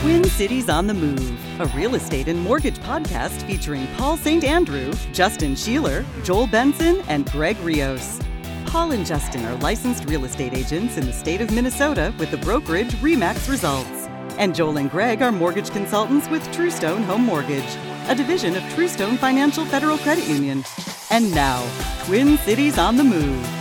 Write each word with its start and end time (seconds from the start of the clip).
Twin 0.00 0.24
Cities 0.24 0.68
on 0.68 0.86
the 0.86 0.94
Move, 0.94 1.60
a 1.60 1.66
real 1.76 1.94
estate 1.94 2.26
and 2.26 2.40
mortgage 2.40 2.78
podcast 2.78 3.42
featuring 3.42 3.86
Paul 3.96 4.16
St. 4.16 4.42
Andrew, 4.44 4.92
Justin 5.12 5.52
Scheeler, 5.52 6.04
Joel 6.24 6.46
Benson, 6.46 7.02
and 7.08 7.30
Greg 7.30 7.58
Rios. 7.60 8.18
Paul 8.66 8.92
and 8.92 9.04
Justin 9.04 9.44
are 9.44 9.56
licensed 9.56 10.04
real 10.06 10.24
estate 10.24 10.54
agents 10.54 10.96
in 10.96 11.04
the 11.04 11.12
state 11.12 11.40
of 11.40 11.50
Minnesota 11.50 12.14
with 12.18 12.30
the 12.30 12.38
brokerage 12.38 12.92
REMAX 13.02 13.50
Results. 13.50 14.08
And 14.38 14.54
Joel 14.54 14.78
and 14.78 14.90
Greg 14.90 15.22
are 15.22 15.32
mortgage 15.32 15.70
consultants 15.70 16.28
with 16.28 16.42
Trustone 16.48 17.04
Home 17.04 17.26
Mortgage, 17.26 17.76
a 18.08 18.14
division 18.14 18.56
of 18.56 18.62
Trustone 18.74 19.18
Financial 19.18 19.64
Federal 19.64 19.98
Credit 19.98 20.26
Union. 20.28 20.64
And 21.10 21.34
now, 21.34 21.66
Twin 22.04 22.38
Cities 22.38 22.78
on 22.78 22.96
the 22.96 23.04
Move. 23.04 23.59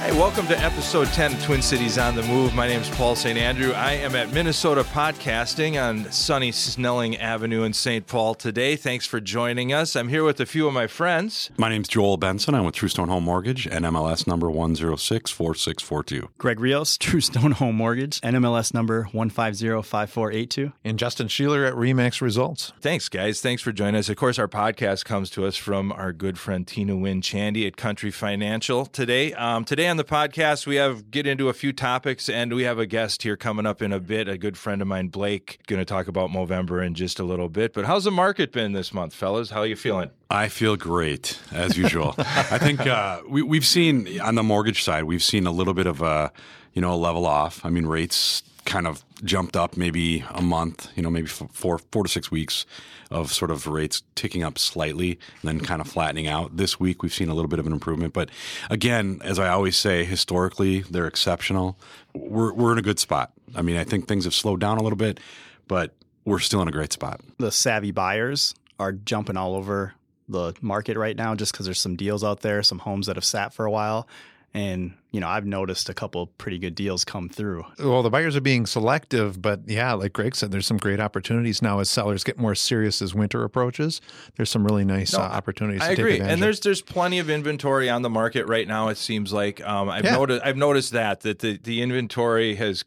Hey, 0.00 0.12
welcome 0.12 0.46
to 0.46 0.58
episode 0.58 1.08
10 1.08 1.34
of 1.34 1.42
Twin 1.42 1.60
Cities 1.60 1.98
on 1.98 2.16
the 2.16 2.22
Move. 2.22 2.54
My 2.54 2.66
name 2.66 2.80
is 2.80 2.88
Paul 2.88 3.14
St. 3.14 3.38
Andrew. 3.38 3.72
I 3.72 3.92
am 3.92 4.16
at 4.16 4.32
Minnesota 4.32 4.82
Podcasting 4.82 5.80
on 5.80 6.10
sunny 6.10 6.52
Snelling 6.52 7.18
Avenue 7.18 7.64
in 7.64 7.74
St. 7.74 8.06
Paul 8.06 8.34
today. 8.34 8.76
Thanks 8.76 9.04
for 9.04 9.20
joining 9.20 9.74
us. 9.74 9.94
I'm 9.96 10.08
here 10.08 10.24
with 10.24 10.40
a 10.40 10.46
few 10.46 10.66
of 10.66 10.72
my 10.72 10.86
friends. 10.86 11.50
My 11.58 11.68
name's 11.68 11.86
Joel 11.86 12.16
Benson. 12.16 12.54
I'm 12.54 12.64
with 12.64 12.76
Trustone 12.76 13.08
Home 13.08 13.24
Mortgage, 13.24 13.68
NMLS 13.68 14.26
number 14.26 14.46
1064642. 14.46 16.28
Greg 16.38 16.60
Rios, 16.60 16.96
Trustone 16.98 17.52
Home 17.52 17.76
Mortgage, 17.76 18.22
NMLS 18.22 18.72
number 18.72 19.04
1505482. 19.12 20.72
And 20.82 20.98
Justin 20.98 21.28
Scheeler 21.28 21.68
at 21.68 21.74
Remax 21.74 22.22
Results. 22.22 22.72
Thanks, 22.80 23.10
guys. 23.10 23.42
Thanks 23.42 23.60
for 23.60 23.70
joining 23.70 23.96
us. 23.96 24.08
Of 24.08 24.16
course, 24.16 24.38
our 24.38 24.48
podcast 24.48 25.04
comes 25.04 25.28
to 25.30 25.44
us 25.44 25.56
from 25.56 25.92
our 25.92 26.14
good 26.14 26.38
friend 26.38 26.66
Tina 26.66 26.96
Wynn 26.96 27.20
Chandy 27.20 27.66
at 27.66 27.76
Country 27.76 28.10
Financial 28.10 28.86
today. 28.86 29.34
Um, 29.34 29.66
today 29.66 29.89
on 29.90 29.96
the 29.96 30.04
podcast, 30.04 30.66
we 30.66 30.76
have 30.76 31.10
get 31.10 31.26
into 31.26 31.48
a 31.48 31.52
few 31.52 31.72
topics, 31.72 32.28
and 32.28 32.54
we 32.54 32.62
have 32.62 32.78
a 32.78 32.86
guest 32.86 33.24
here 33.24 33.36
coming 33.36 33.66
up 33.66 33.82
in 33.82 33.92
a 33.92 33.98
bit. 33.98 34.28
A 34.28 34.38
good 34.38 34.56
friend 34.56 34.80
of 34.80 34.88
mine, 34.88 35.08
Blake, 35.08 35.58
going 35.66 35.80
to 35.80 35.84
talk 35.84 36.06
about 36.06 36.30
Movember 36.30 36.84
in 36.84 36.94
just 36.94 37.18
a 37.18 37.24
little 37.24 37.48
bit. 37.48 37.74
But 37.74 37.84
how's 37.84 38.04
the 38.04 38.12
market 38.12 38.52
been 38.52 38.72
this 38.72 38.94
month, 38.94 39.12
fellas? 39.12 39.50
How 39.50 39.60
are 39.60 39.66
you 39.66 39.76
feeling? 39.76 40.10
I 40.30 40.48
feel 40.48 40.76
great 40.76 41.40
as 41.52 41.76
usual. 41.76 42.14
I 42.18 42.58
think 42.58 42.86
uh, 42.86 43.22
we, 43.28 43.42
we've 43.42 43.66
seen 43.66 44.20
on 44.20 44.36
the 44.36 44.44
mortgage 44.44 44.84
side, 44.84 45.04
we've 45.04 45.24
seen 45.24 45.46
a 45.46 45.52
little 45.52 45.74
bit 45.74 45.88
of 45.88 46.00
a 46.00 46.32
you 46.72 46.80
know 46.80 46.94
a 46.94 46.96
level 46.96 47.26
off. 47.26 47.64
I 47.64 47.70
mean, 47.70 47.86
rates 47.86 48.44
kind 48.64 48.86
of 48.86 49.04
jumped 49.24 49.56
up 49.56 49.76
maybe 49.76 50.24
a 50.30 50.42
month, 50.42 50.88
you 50.96 51.02
know, 51.02 51.10
maybe 51.10 51.26
four 51.26 51.78
four 51.78 52.02
to 52.02 52.08
six 52.08 52.30
weeks 52.30 52.66
of 53.10 53.32
sort 53.32 53.50
of 53.50 53.66
rates 53.66 54.02
ticking 54.14 54.42
up 54.42 54.58
slightly 54.58 55.18
and 55.42 55.48
then 55.48 55.60
kind 55.60 55.80
of 55.80 55.88
flattening 55.88 56.26
out. 56.26 56.56
This 56.56 56.78
week 56.78 57.02
we've 57.02 57.12
seen 57.12 57.28
a 57.28 57.34
little 57.34 57.48
bit 57.48 57.58
of 57.58 57.66
an 57.66 57.72
improvement, 57.72 58.12
but 58.12 58.30
again, 58.68 59.20
as 59.24 59.38
I 59.38 59.48
always 59.48 59.76
say, 59.76 60.04
historically 60.04 60.80
they're 60.82 61.06
exceptional. 61.06 61.78
We're 62.14 62.52
we're 62.52 62.72
in 62.72 62.78
a 62.78 62.82
good 62.82 62.98
spot. 62.98 63.32
I 63.54 63.62
mean, 63.62 63.76
I 63.76 63.84
think 63.84 64.06
things 64.06 64.24
have 64.24 64.34
slowed 64.34 64.60
down 64.60 64.78
a 64.78 64.82
little 64.82 64.98
bit, 64.98 65.20
but 65.68 65.94
we're 66.24 66.38
still 66.38 66.62
in 66.62 66.68
a 66.68 66.72
great 66.72 66.92
spot. 66.92 67.20
The 67.38 67.50
savvy 67.52 67.90
buyers 67.90 68.54
are 68.78 68.92
jumping 68.92 69.36
all 69.36 69.54
over 69.54 69.94
the 70.28 70.54
market 70.60 70.96
right 70.96 71.16
now 71.16 71.34
just 71.34 71.52
because 71.52 71.66
there's 71.66 71.80
some 71.80 71.96
deals 71.96 72.22
out 72.22 72.40
there, 72.40 72.62
some 72.62 72.78
homes 72.78 73.06
that 73.06 73.16
have 73.16 73.24
sat 73.24 73.52
for 73.52 73.66
a 73.66 73.70
while. 73.70 74.06
And, 74.52 74.94
you 75.12 75.20
know, 75.20 75.28
I've 75.28 75.46
noticed 75.46 75.88
a 75.88 75.94
couple 75.94 76.26
pretty 76.26 76.58
good 76.58 76.74
deals 76.74 77.04
come 77.04 77.28
through. 77.28 77.64
Well, 77.78 78.02
the 78.02 78.10
buyers 78.10 78.34
are 78.34 78.40
being 78.40 78.66
selective, 78.66 79.40
but 79.40 79.60
yeah, 79.66 79.92
like 79.92 80.12
Greg 80.12 80.34
said, 80.34 80.50
there's 80.50 80.66
some 80.66 80.76
great 80.76 80.98
opportunities 80.98 81.62
now 81.62 81.78
as 81.78 81.88
sellers 81.88 82.24
get 82.24 82.36
more 82.36 82.56
serious 82.56 83.00
as 83.00 83.14
winter 83.14 83.44
approaches. 83.44 84.00
There's 84.36 84.50
some 84.50 84.64
really 84.64 84.84
nice 84.84 85.12
no, 85.12 85.20
uh, 85.20 85.22
opportunities. 85.22 85.82
I 85.82 85.92
agree, 85.92 86.18
and 86.18 86.42
there's 86.42 86.58
there's 86.60 86.82
plenty 86.82 87.20
of 87.20 87.30
inventory 87.30 87.88
on 87.88 88.02
the 88.02 88.10
market 88.10 88.46
right 88.46 88.66
now. 88.66 88.88
It 88.88 88.98
seems 88.98 89.32
like 89.32 89.64
um, 89.64 89.88
I've 89.88 90.04
yeah. 90.04 90.16
noticed 90.16 90.44
I've 90.44 90.56
noticed 90.56 90.92
that 90.92 91.20
that 91.20 91.38
the 91.38 91.56
the 91.56 91.80
inventory 91.80 92.56
has 92.56 92.84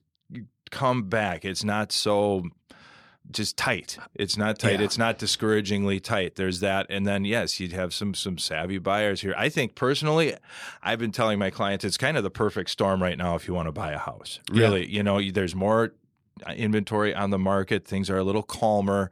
come 0.69 1.03
back. 1.03 1.45
It's 1.45 1.63
not 1.63 1.93
so 1.93 2.43
just 3.31 3.57
tight. 3.57 3.97
It's 4.15 4.37
not 4.37 4.59
tight. 4.59 4.79
Yeah. 4.79 4.85
It's 4.85 4.97
not 4.97 5.17
discouragingly 5.17 5.99
tight. 5.99 6.35
There's 6.35 6.59
that, 6.59 6.87
and 6.89 7.07
then 7.07 7.25
yes, 7.25 7.59
you'd 7.59 7.71
have 7.71 7.93
some 7.93 8.13
some 8.13 8.37
savvy 8.37 8.77
buyers 8.77 9.21
here. 9.21 9.33
I 9.37 9.49
think 9.49 9.75
personally, 9.75 10.35
I've 10.81 10.99
been 10.99 11.11
telling 11.11 11.39
my 11.39 11.49
clients 11.49 11.85
it's 11.85 11.97
kind 11.97 12.17
of 12.17 12.23
the 12.23 12.29
perfect 12.29 12.69
storm 12.69 13.01
right 13.01 13.17
now 13.17 13.35
if 13.35 13.47
you 13.47 13.53
want 13.53 13.67
to 13.67 13.71
buy 13.71 13.91
a 13.91 13.97
house. 13.97 14.39
Really, 14.51 14.81
yeah. 14.81 14.97
you 14.97 15.03
know, 15.03 15.31
there's 15.31 15.55
more 15.55 15.93
uh, 16.45 16.51
inventory 16.51 17.13
on 17.13 17.29
the 17.29 17.39
market. 17.39 17.85
Things 17.85 18.09
are 18.09 18.17
a 18.17 18.23
little 18.23 18.43
calmer. 18.43 19.11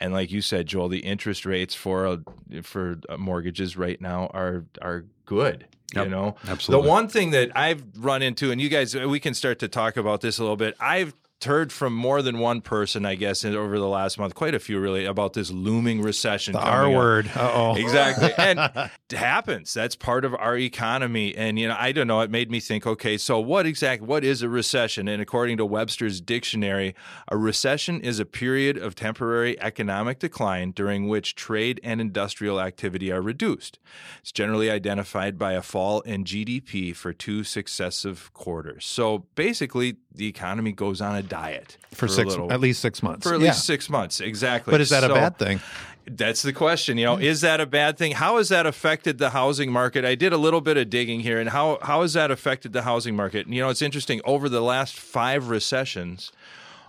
And 0.00 0.12
like 0.12 0.30
you 0.30 0.40
said, 0.40 0.66
Joel, 0.66 0.88
the 0.88 1.00
interest 1.00 1.46
rates 1.46 1.74
for 1.74 2.06
uh, 2.06 2.16
for 2.62 3.00
uh, 3.08 3.16
mortgages 3.16 3.76
right 3.76 4.00
now 4.00 4.26
are 4.34 4.64
are 4.82 5.04
good. 5.24 5.66
Yep, 5.94 6.04
you 6.06 6.10
know, 6.10 6.34
absolutely. 6.48 6.86
The 6.86 6.90
one 6.90 7.08
thing 7.08 7.30
that 7.30 7.52
I've 7.54 7.84
run 7.96 8.20
into, 8.22 8.50
and 8.50 8.60
you 8.60 8.68
guys, 8.68 8.96
we 8.96 9.20
can 9.20 9.32
start 9.34 9.60
to 9.60 9.68
talk 9.68 9.96
about 9.96 10.22
this 10.22 10.38
a 10.38 10.42
little 10.42 10.56
bit. 10.56 10.74
I've 10.80 11.14
heard 11.42 11.72
from 11.72 11.94
more 11.94 12.22
than 12.22 12.38
one 12.38 12.60
person, 12.60 13.04
I 13.04 13.16
guess, 13.16 13.44
over 13.44 13.78
the 13.78 13.88
last 13.88 14.18
month, 14.18 14.34
quite 14.34 14.54
a 14.54 14.58
few 14.58 14.80
really, 14.80 15.04
about 15.04 15.34
this 15.34 15.50
looming 15.50 16.00
recession. 16.00 16.52
The 16.52 16.60
R 16.60 16.88
word. 16.90 17.30
oh. 17.36 17.74
Exactly. 17.76 18.32
And 18.44 18.58
it 18.58 19.16
happens. 19.16 19.72
That's 19.72 19.96
part 19.96 20.24
of 20.24 20.34
our 20.34 20.56
economy. 20.56 21.34
And, 21.34 21.58
you 21.58 21.68
know, 21.68 21.76
I 21.78 21.92
don't 21.92 22.06
know. 22.06 22.20
It 22.20 22.30
made 22.30 22.50
me 22.50 22.60
think, 22.60 22.86
okay, 22.86 23.16
so 23.16 23.38
what 23.40 23.64
exactly, 23.64 24.06
what 24.06 24.24
is 24.24 24.42
a 24.42 24.48
recession? 24.48 25.08
And 25.08 25.22
according 25.22 25.56
to 25.58 25.66
Webster's 25.66 26.20
dictionary, 26.20 26.94
a 27.28 27.36
recession 27.36 28.00
is 28.00 28.18
a 28.18 28.24
period 28.24 28.76
of 28.76 28.94
temporary 28.94 29.58
economic 29.60 30.18
decline 30.18 30.72
during 30.72 31.08
which 31.08 31.34
trade 31.34 31.80
and 31.82 32.00
industrial 32.00 32.60
activity 32.60 33.10
are 33.10 33.22
reduced. 33.22 33.78
It's 34.20 34.32
generally 34.32 34.70
identified 34.70 35.38
by 35.38 35.52
a 35.52 35.62
fall 35.62 36.00
in 36.02 36.24
GDP 36.24 36.94
for 36.94 37.12
two 37.12 37.44
successive 37.44 38.32
quarters. 38.34 38.84
So 38.84 39.26
basically, 39.34 39.96
the 40.14 40.26
economy 40.26 40.72
goes 40.72 41.00
on 41.00 41.16
a 41.16 41.22
diet 41.28 41.76
for, 41.90 41.96
for 41.96 42.08
six, 42.08 42.30
little, 42.30 42.52
at 42.52 42.60
least 42.60 42.80
six 42.80 43.02
months. 43.02 43.26
For 43.26 43.34
at 43.34 43.40
yeah. 43.40 43.48
least 43.48 43.64
six 43.64 43.88
months, 43.88 44.20
exactly. 44.20 44.70
But 44.70 44.80
is 44.80 44.90
that 44.90 45.02
so, 45.02 45.10
a 45.10 45.14
bad 45.14 45.38
thing? 45.38 45.60
That's 46.06 46.42
the 46.42 46.52
question. 46.52 46.98
You 46.98 47.06
know, 47.06 47.16
is 47.16 47.40
that 47.40 47.60
a 47.60 47.66
bad 47.66 47.96
thing? 47.96 48.12
How 48.12 48.36
has 48.36 48.50
that 48.50 48.66
affected 48.66 49.18
the 49.18 49.30
housing 49.30 49.72
market? 49.72 50.04
I 50.04 50.14
did 50.14 50.32
a 50.32 50.36
little 50.36 50.60
bit 50.60 50.76
of 50.76 50.90
digging 50.90 51.20
here, 51.20 51.40
and 51.40 51.50
how 51.50 51.78
how 51.82 52.02
has 52.02 52.12
that 52.12 52.30
affected 52.30 52.72
the 52.72 52.82
housing 52.82 53.16
market? 53.16 53.46
And, 53.46 53.54
you 53.54 53.62
know, 53.62 53.70
it's 53.70 53.82
interesting. 53.82 54.20
Over 54.24 54.48
the 54.48 54.60
last 54.60 54.96
five 54.96 55.48
recessions, 55.48 56.30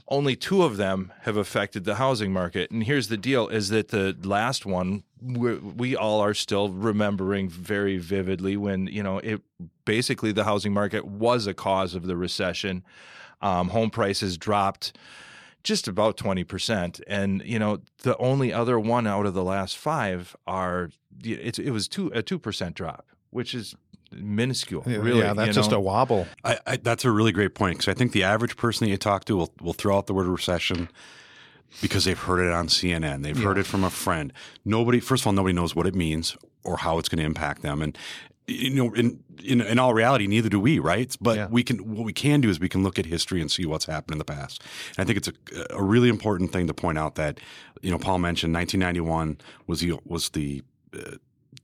only 0.10 0.36
two 0.36 0.64
of 0.64 0.78
them 0.78 1.14
have 1.22 1.38
affected 1.38 1.86
the 1.86 1.96
housing 1.96 2.34
market. 2.34 2.72
And 2.72 2.84
here's 2.84 3.08
the 3.08 3.18
deal: 3.18 3.48
is 3.48 3.70
that 3.70 3.88
the 3.88 4.18
last 4.24 4.66
one 4.66 5.04
we, 5.22 5.56
we 5.56 5.96
all 5.96 6.20
are 6.20 6.34
still 6.34 6.70
remembering 6.70 7.50
very 7.50 7.98
vividly 7.98 8.58
when 8.58 8.88
you 8.88 9.02
know 9.02 9.20
it 9.20 9.42
basically 9.86 10.32
the 10.32 10.44
housing 10.44 10.74
market 10.74 11.06
was 11.06 11.48
a 11.48 11.54
cause 11.54 11.96
of 11.96 12.06
the 12.06 12.18
recession. 12.18 12.84
Um, 13.46 13.70
home 13.70 13.92
prices 13.92 14.38
dropped 14.38 14.98
just 15.64 15.88
about 15.88 16.18
20%. 16.18 17.02
And, 17.08 17.44
you 17.44 17.60
know, 17.60 17.80
the 18.04 18.18
only 18.18 18.52
other 18.52 18.80
one 18.80 19.06
out 19.06 19.26
of 19.26 19.34
the 19.34 19.44
last 19.44 19.78
five 19.78 20.36
are, 20.48 20.90
it, 21.24 21.60
it 21.60 21.72
was 21.72 21.88
two, 21.88 22.08
a 22.08 22.24
2% 22.24 22.74
drop, 22.74 23.06
which 23.30 23.54
is 23.54 23.76
minuscule. 24.12 24.84
Really, 24.86 25.20
yeah, 25.20 25.34
that's 25.34 25.56
just 25.56 25.72
know? 25.72 25.78
a 25.78 25.80
wobble. 25.80 26.28
I, 26.44 26.60
I, 26.66 26.78
that's 26.78 27.06
a 27.06 27.12
really 27.12 27.32
great 27.32 27.56
point 27.56 27.78
because 27.78 27.92
I 27.92 27.96
think 27.96 28.14
the 28.14 28.24
average 28.24 28.58
person 28.58 28.86
that 28.86 28.92
you 28.92 28.98
talk 28.98 29.26
to 29.26 29.36
will, 29.36 29.54
will 29.62 29.74
throw 29.74 29.98
out 29.98 30.08
the 30.08 30.14
word 30.14 30.28
recession 30.28 30.90
because 31.82 32.06
they've 32.06 32.18
heard 32.18 32.40
it 32.40 32.52
on 32.52 32.68
CNN. 32.68 33.24
They've 33.24 33.38
yeah. 33.38 33.46
heard 33.46 33.58
it 33.58 33.66
from 33.66 33.84
a 33.84 33.90
friend. 33.90 34.32
Nobody, 34.64 35.00
first 35.00 35.24
of 35.24 35.28
all, 35.28 35.34
nobody 35.34 35.54
knows 35.54 35.76
what 35.76 35.86
it 35.86 35.94
means 35.94 36.38
or 36.64 36.78
how 36.78 36.98
it's 36.98 37.10
going 37.10 37.20
to 37.20 37.26
impact 37.26 37.62
them. 37.62 37.82
And 37.82 37.98
you 38.48 38.70
know, 38.70 38.94
in, 38.94 39.24
in, 39.44 39.62
in 39.62 39.80
all 39.80 39.94
reality, 39.94 40.28
neither 40.28 40.50
do 40.50 40.60
we, 40.60 40.80
right? 40.80 41.16
But 41.20 41.38
yeah. 41.38 41.48
we 41.48 41.64
can 41.64 41.96
what 41.96 42.06
we 42.06 42.14
can 42.14 42.42
do 42.42 42.50
is 42.50 42.60
we 42.60 42.70
can 42.70 42.84
look 42.84 43.00
at 43.00 43.06
history 43.06 43.42
and 43.42 43.50
see 43.50 43.66
what's 43.66 43.86
happened 43.86 44.14
in 44.14 44.20
the 44.20 44.26
past. 44.26 44.62
And 44.98 45.04
I 45.04 45.06
think 45.06 45.18
it's 45.18 45.28
a, 45.28 45.76
a 45.78 45.84
really 45.84 46.10
important 46.10 46.52
thing 46.52 46.68
to 46.68 46.74
point 46.74 46.98
out 46.98 47.16
that 47.16 47.40
you 47.82 47.92
know 47.92 47.98
Paul 47.98 48.20
mentioned 48.20 48.54
1991 48.54 49.40
was 49.68 49.80
the 49.80 50.00
was 50.06 50.30
the 50.30 50.64
uh, 50.94 51.18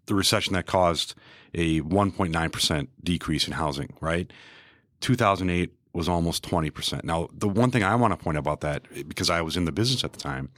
the 0.07 0.15
recession 0.15 0.53
that 0.53 0.65
caused 0.65 1.13
a 1.53 1.81
1.9 1.81 2.51
percent 2.51 2.89
decrease 3.03 3.45
in 3.47 3.53
housing, 3.53 3.93
right? 4.01 4.31
2008 5.01 5.71
was 5.93 6.09
almost 6.09 6.43
20 6.43 6.69
percent. 6.71 7.03
Now, 7.03 7.29
the 7.33 7.49
one 7.49 7.69
thing 7.69 7.83
I 7.83 7.95
want 7.95 8.17
to 8.17 8.23
point 8.23 8.37
out 8.37 8.41
about 8.41 8.61
that, 8.61 8.83
because 9.07 9.29
I 9.29 9.41
was 9.41 9.55
in 9.55 9.65
the 9.65 9.71
business 9.71 10.03
at 10.03 10.13
the 10.13 10.19
time, 10.19 10.49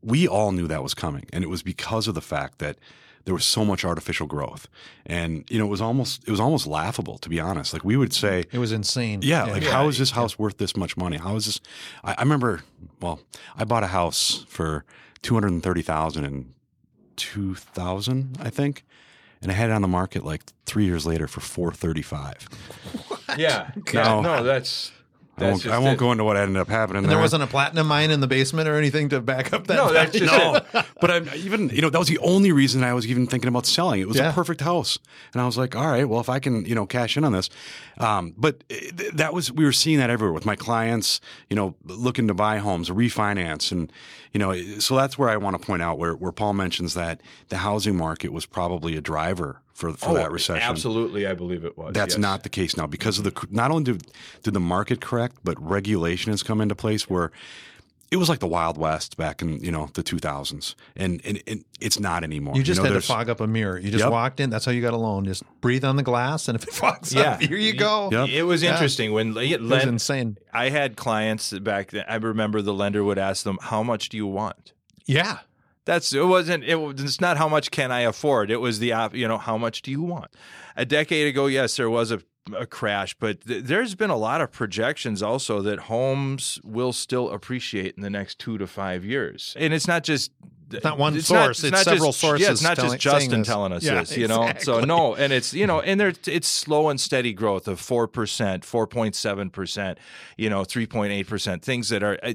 we 0.00 0.26
all 0.26 0.52
knew 0.52 0.68
that 0.68 0.82
was 0.82 0.94
coming, 0.94 1.26
and 1.32 1.44
it 1.44 1.48
was 1.48 1.62
because 1.62 2.08
of 2.08 2.14
the 2.14 2.22
fact 2.22 2.60
that 2.60 2.78
there 3.24 3.34
was 3.34 3.44
so 3.44 3.64
much 3.64 3.84
artificial 3.84 4.26
growth, 4.26 4.68
and 5.06 5.44
you 5.50 5.58
know 5.58 5.66
it 5.66 5.70
was 5.70 5.80
almost 5.80 6.24
it 6.26 6.30
was 6.30 6.40
almost 6.40 6.66
laughable 6.66 7.18
to 7.18 7.28
be 7.28 7.40
honest. 7.40 7.72
Like 7.72 7.84
we 7.84 7.96
would 7.96 8.12
say, 8.12 8.44
it 8.52 8.58
was 8.58 8.72
insane. 8.72 9.20
Yeah, 9.22 9.46
yeah. 9.46 9.52
like 9.52 9.62
yeah. 9.62 9.70
how 9.70 9.88
is 9.88 9.98
this 9.98 10.12
house 10.12 10.38
worth 10.38 10.58
this 10.58 10.76
much 10.76 10.96
money? 10.96 11.16
How 11.16 11.36
is 11.36 11.46
this? 11.46 11.60
I, 12.02 12.14
I 12.18 12.22
remember. 12.22 12.62
Well, 13.00 13.20
I 13.56 13.64
bought 13.64 13.82
a 13.82 13.88
house 13.88 14.44
for 14.48 14.84
two 15.22 15.34
hundred 15.34 15.52
and 15.52 15.62
thirty 15.62 15.82
thousand 15.82 16.24
in 16.24 16.54
two 17.16 17.54
thousand, 17.54 18.38
I 18.40 18.50
think 18.50 18.84
and 19.44 19.52
I 19.52 19.54
had 19.54 19.70
it 19.70 19.74
on 19.74 19.82
the 19.82 19.88
market 19.88 20.24
like 20.24 20.42
three 20.64 20.86
years 20.86 21.06
later 21.06 21.28
for 21.28 21.40
four 21.40 21.70
thirty 21.70 22.02
five. 22.02 22.48
Yeah, 23.36 23.70
yeah, 23.92 24.20
no, 24.20 24.42
that's 24.42 24.92
I 25.36 25.50
won't, 25.50 25.66
I 25.66 25.78
won't 25.78 25.98
go 25.98 26.12
into 26.12 26.22
what 26.22 26.36
ended 26.36 26.56
up 26.58 26.68
happening 26.68 27.02
And 27.02 27.10
there 27.10 27.18
wasn't 27.18 27.42
a 27.42 27.46
platinum 27.48 27.88
mine 27.88 28.10
in 28.12 28.20
the 28.20 28.26
basement 28.28 28.68
or 28.68 28.76
anything 28.76 29.08
to 29.08 29.20
back 29.20 29.52
up 29.52 29.66
that. 29.66 29.74
No, 29.74 29.92
that's 29.92 30.16
just 30.16 30.32
no, 30.74 30.82
but 31.00 31.10
I'm 31.10 31.28
even 31.34 31.70
you 31.70 31.82
know 31.82 31.90
that 31.90 31.98
was 31.98 32.06
the 32.08 32.18
only 32.18 32.52
reason 32.52 32.84
I 32.84 32.94
was 32.94 33.06
even 33.06 33.26
thinking 33.26 33.48
about 33.48 33.66
selling. 33.66 34.00
It 34.00 34.06
was 34.08 34.16
Yeah. 34.16 34.30
a 34.30 34.32
perfect 34.32 34.60
house, 34.60 34.98
and 35.32 35.42
I 35.42 35.46
was 35.46 35.58
like, 35.58 35.74
all 35.74 35.88
right, 35.88 36.08
well, 36.08 36.20
if 36.20 36.28
I 36.28 36.38
can 36.38 36.64
you 36.66 36.74
know 36.74 36.86
cash 36.86 37.16
in 37.16 37.24
on 37.24 37.32
this, 37.32 37.50
um, 37.98 38.32
but 38.36 38.68
th- 38.68 39.12
that 39.14 39.34
was 39.34 39.50
we 39.50 39.64
were 39.64 39.72
seeing 39.72 39.98
that 39.98 40.08
everywhere 40.10 40.32
with 40.32 40.46
my 40.46 40.56
clients, 40.56 41.20
you 41.50 41.56
know, 41.56 41.74
looking 41.84 42.28
to 42.28 42.34
buy 42.34 42.58
homes, 42.58 42.88
refinance, 42.90 43.72
and 43.72 43.92
you 44.34 44.40
know, 44.40 44.52
so 44.80 44.96
that's 44.96 45.16
where 45.16 45.28
I 45.28 45.36
want 45.36 45.58
to 45.58 45.64
point 45.64 45.80
out 45.80 45.96
where 45.96 46.14
where 46.14 46.32
Paul 46.32 46.54
mentions 46.54 46.94
that 46.94 47.20
the 47.50 47.58
housing 47.58 47.96
market 47.96 48.32
was 48.32 48.46
probably 48.46 48.96
a 48.96 49.00
driver 49.00 49.60
for 49.72 49.92
for 49.92 50.12
that 50.14 50.28
oh, 50.28 50.32
recession. 50.32 50.66
Oh, 50.66 50.70
Absolutely, 50.70 51.24
I 51.24 51.34
believe 51.34 51.64
it 51.64 51.78
was. 51.78 51.94
That's 51.94 52.14
yes. 52.14 52.20
not 52.20 52.42
the 52.42 52.48
case 52.48 52.76
now 52.76 52.88
because 52.88 53.18
of 53.18 53.24
the 53.24 53.46
not 53.50 53.70
only 53.70 53.84
did, 53.84 54.06
did 54.42 54.52
the 54.52 54.60
market 54.60 55.00
correct, 55.00 55.36
but 55.44 55.60
regulation 55.62 56.32
has 56.32 56.42
come 56.42 56.60
into 56.60 56.74
place 56.74 57.08
where 57.08 57.30
it 58.14 58.18
was 58.18 58.28
like 58.28 58.38
the 58.38 58.46
Wild 58.46 58.78
West 58.78 59.16
back 59.16 59.42
in 59.42 59.58
you 59.58 59.72
know 59.72 59.90
the 59.94 60.02
2000s, 60.04 60.76
and 60.94 61.20
and, 61.24 61.42
and 61.48 61.64
it's 61.80 61.98
not 61.98 62.22
anymore. 62.22 62.54
You 62.56 62.62
just 62.62 62.78
know, 62.80 62.84
had 62.92 62.94
to 62.94 63.00
fog 63.00 63.28
up 63.28 63.40
a 63.40 63.46
mirror. 63.48 63.76
You 63.78 63.90
just 63.90 64.04
Yep. 64.04 64.12
walked 64.12 64.38
in. 64.38 64.50
That's 64.50 64.64
how 64.64 64.70
you 64.72 64.80
got 64.80 64.94
a 64.94 64.96
loan. 65.08 65.24
Just 65.24 65.42
breathe 65.60 65.84
on 65.84 65.96
the 65.96 66.04
glass, 66.04 66.46
and 66.46 66.54
if 66.56 66.62
it 66.62 66.72
fogs 66.82 67.12
Yeah, 67.12 67.32
up, 67.32 67.40
here 67.42 67.58
you 67.58 67.72
go. 67.74 68.08
Yep. 68.12 68.28
It 68.28 68.44
was 68.44 68.62
Yeah. 68.62 68.72
interesting 68.72 69.12
when 69.12 69.36
it 69.36 69.50
It 69.52 69.60
was 69.60 69.70
lent, 69.70 69.88
insane. 69.88 70.38
I 70.52 70.68
had 70.68 70.96
clients 70.96 71.52
back 71.58 71.90
then. 71.90 72.04
I 72.08 72.14
remember 72.16 72.62
the 72.62 72.72
lender 72.74 73.02
would 73.02 73.18
ask 73.18 73.42
them, 73.42 73.58
"How 73.60 73.82
much 73.82 74.08
do 74.10 74.16
you 74.16 74.26
want?" 74.28 74.72
Yeah. 75.06 75.38
That's 75.84 76.14
it 76.14 76.26
wasn't 76.26 76.64
it 76.64 76.76
was 76.76 77.00
it's 77.02 77.20
not 77.20 77.36
how 77.36 77.48
much 77.48 77.70
can 77.70 77.92
I 77.92 78.00
afford. 78.02 78.50
It 78.50 78.56
was 78.60 78.78
the 78.78 78.94
you 79.12 79.28
know 79.28 79.38
how 79.38 79.58
much 79.58 79.82
do 79.82 79.90
you 79.90 80.02
want. 80.02 80.30
A 80.76 80.84
decade 80.86 81.26
ago, 81.26 81.46
yes, 81.46 81.76
there 81.76 81.90
was 81.90 82.10
a, 82.10 82.20
a 82.56 82.66
crash, 82.66 83.14
but 83.14 83.40
th- 83.46 83.64
there's 83.64 83.94
been 83.94 84.10
a 84.10 84.16
lot 84.16 84.40
of 84.40 84.52
projections 84.52 85.22
also 85.22 85.62
that 85.62 85.80
homes 85.80 86.60
will 86.62 86.92
still 86.92 87.30
appreciate 87.30 87.94
in 87.96 88.02
the 88.02 88.10
next 88.10 88.38
two 88.38 88.58
to 88.58 88.66
five 88.66 89.04
years, 89.04 89.54
and 89.58 89.72
it's 89.72 89.88
not 89.88 90.04
just. 90.04 90.30
It's 90.70 90.84
not 90.84 90.98
one 90.98 91.20
source, 91.20 91.62
it's 91.62 91.72
not 91.72 91.84
several 91.84 92.12
just, 92.12 92.40
Yeah, 92.40 92.50
it's 92.50 92.62
not 92.62 92.76
telling- 92.76 92.98
just 92.98 93.02
Justin 93.02 93.42
telling 93.44 93.72
us 93.72 93.82
Yeah, 93.84 94.00
this, 94.00 94.16
you 94.16 94.28
know. 94.28 94.52
So 94.58 94.80
no, 94.80 95.14
and 95.14 95.32
it's 95.32 95.52
you 95.54 95.66
know, 95.66 95.80
and 95.80 96.00
there 96.00 96.12
it's 96.26 96.48
slow 96.48 96.88
and 96.88 97.00
steady 97.00 97.32
growth 97.32 97.68
of 97.68 97.80
four 97.80 98.08
percent, 98.08 98.64
four 98.64 98.86
point 98.86 99.14
seven 99.14 99.50
percent, 99.50 99.98
you 100.36 100.48
know, 100.50 100.64
three 100.64 100.86
point 100.86 101.12
eight 101.12 101.28
percent, 101.28 101.62
things 101.62 101.88
that 101.90 102.02
are. 102.02 102.18
Uh, 102.22 102.34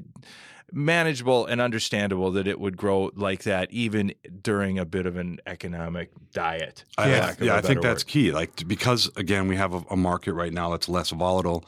manageable 0.72 1.48
and 1.48 1.62
understandable 1.62 2.32
that 2.32 2.48
it 2.48 2.60
would 2.60 2.78
grow 2.78 3.10
like 3.16 3.42
that 3.44 3.72
even 3.72 4.14
during 4.44 4.78
a 4.78 4.86
bit 4.86 5.06
of 5.06 5.18
an 5.18 5.40
economic 5.48 6.12
diet. 6.32 6.84
lack 6.98 7.40
yeah, 7.42 7.56
I 7.56 7.62
think 7.62 7.82
that's 7.82 8.04
word. 8.06 8.12
key. 8.12 8.32
Like 8.32 8.68
because 8.68 9.10
again, 9.16 9.48
we 9.48 9.56
have 9.56 9.74
a, 9.74 9.84
a 9.90 9.98
market 9.98 10.34
right 10.34 10.54
now 10.54 10.70
that's 10.70 10.88
less 10.88 11.10
volatile. 11.10 11.66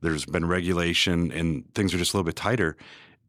There's 0.00 0.24
been 0.24 0.46
regulation 0.46 1.30
and 1.30 1.72
things 1.74 1.94
are 1.94 1.98
just 1.98 2.14
a 2.14 2.16
little 2.16 2.26
bit 2.26 2.36
tighter. 2.36 2.76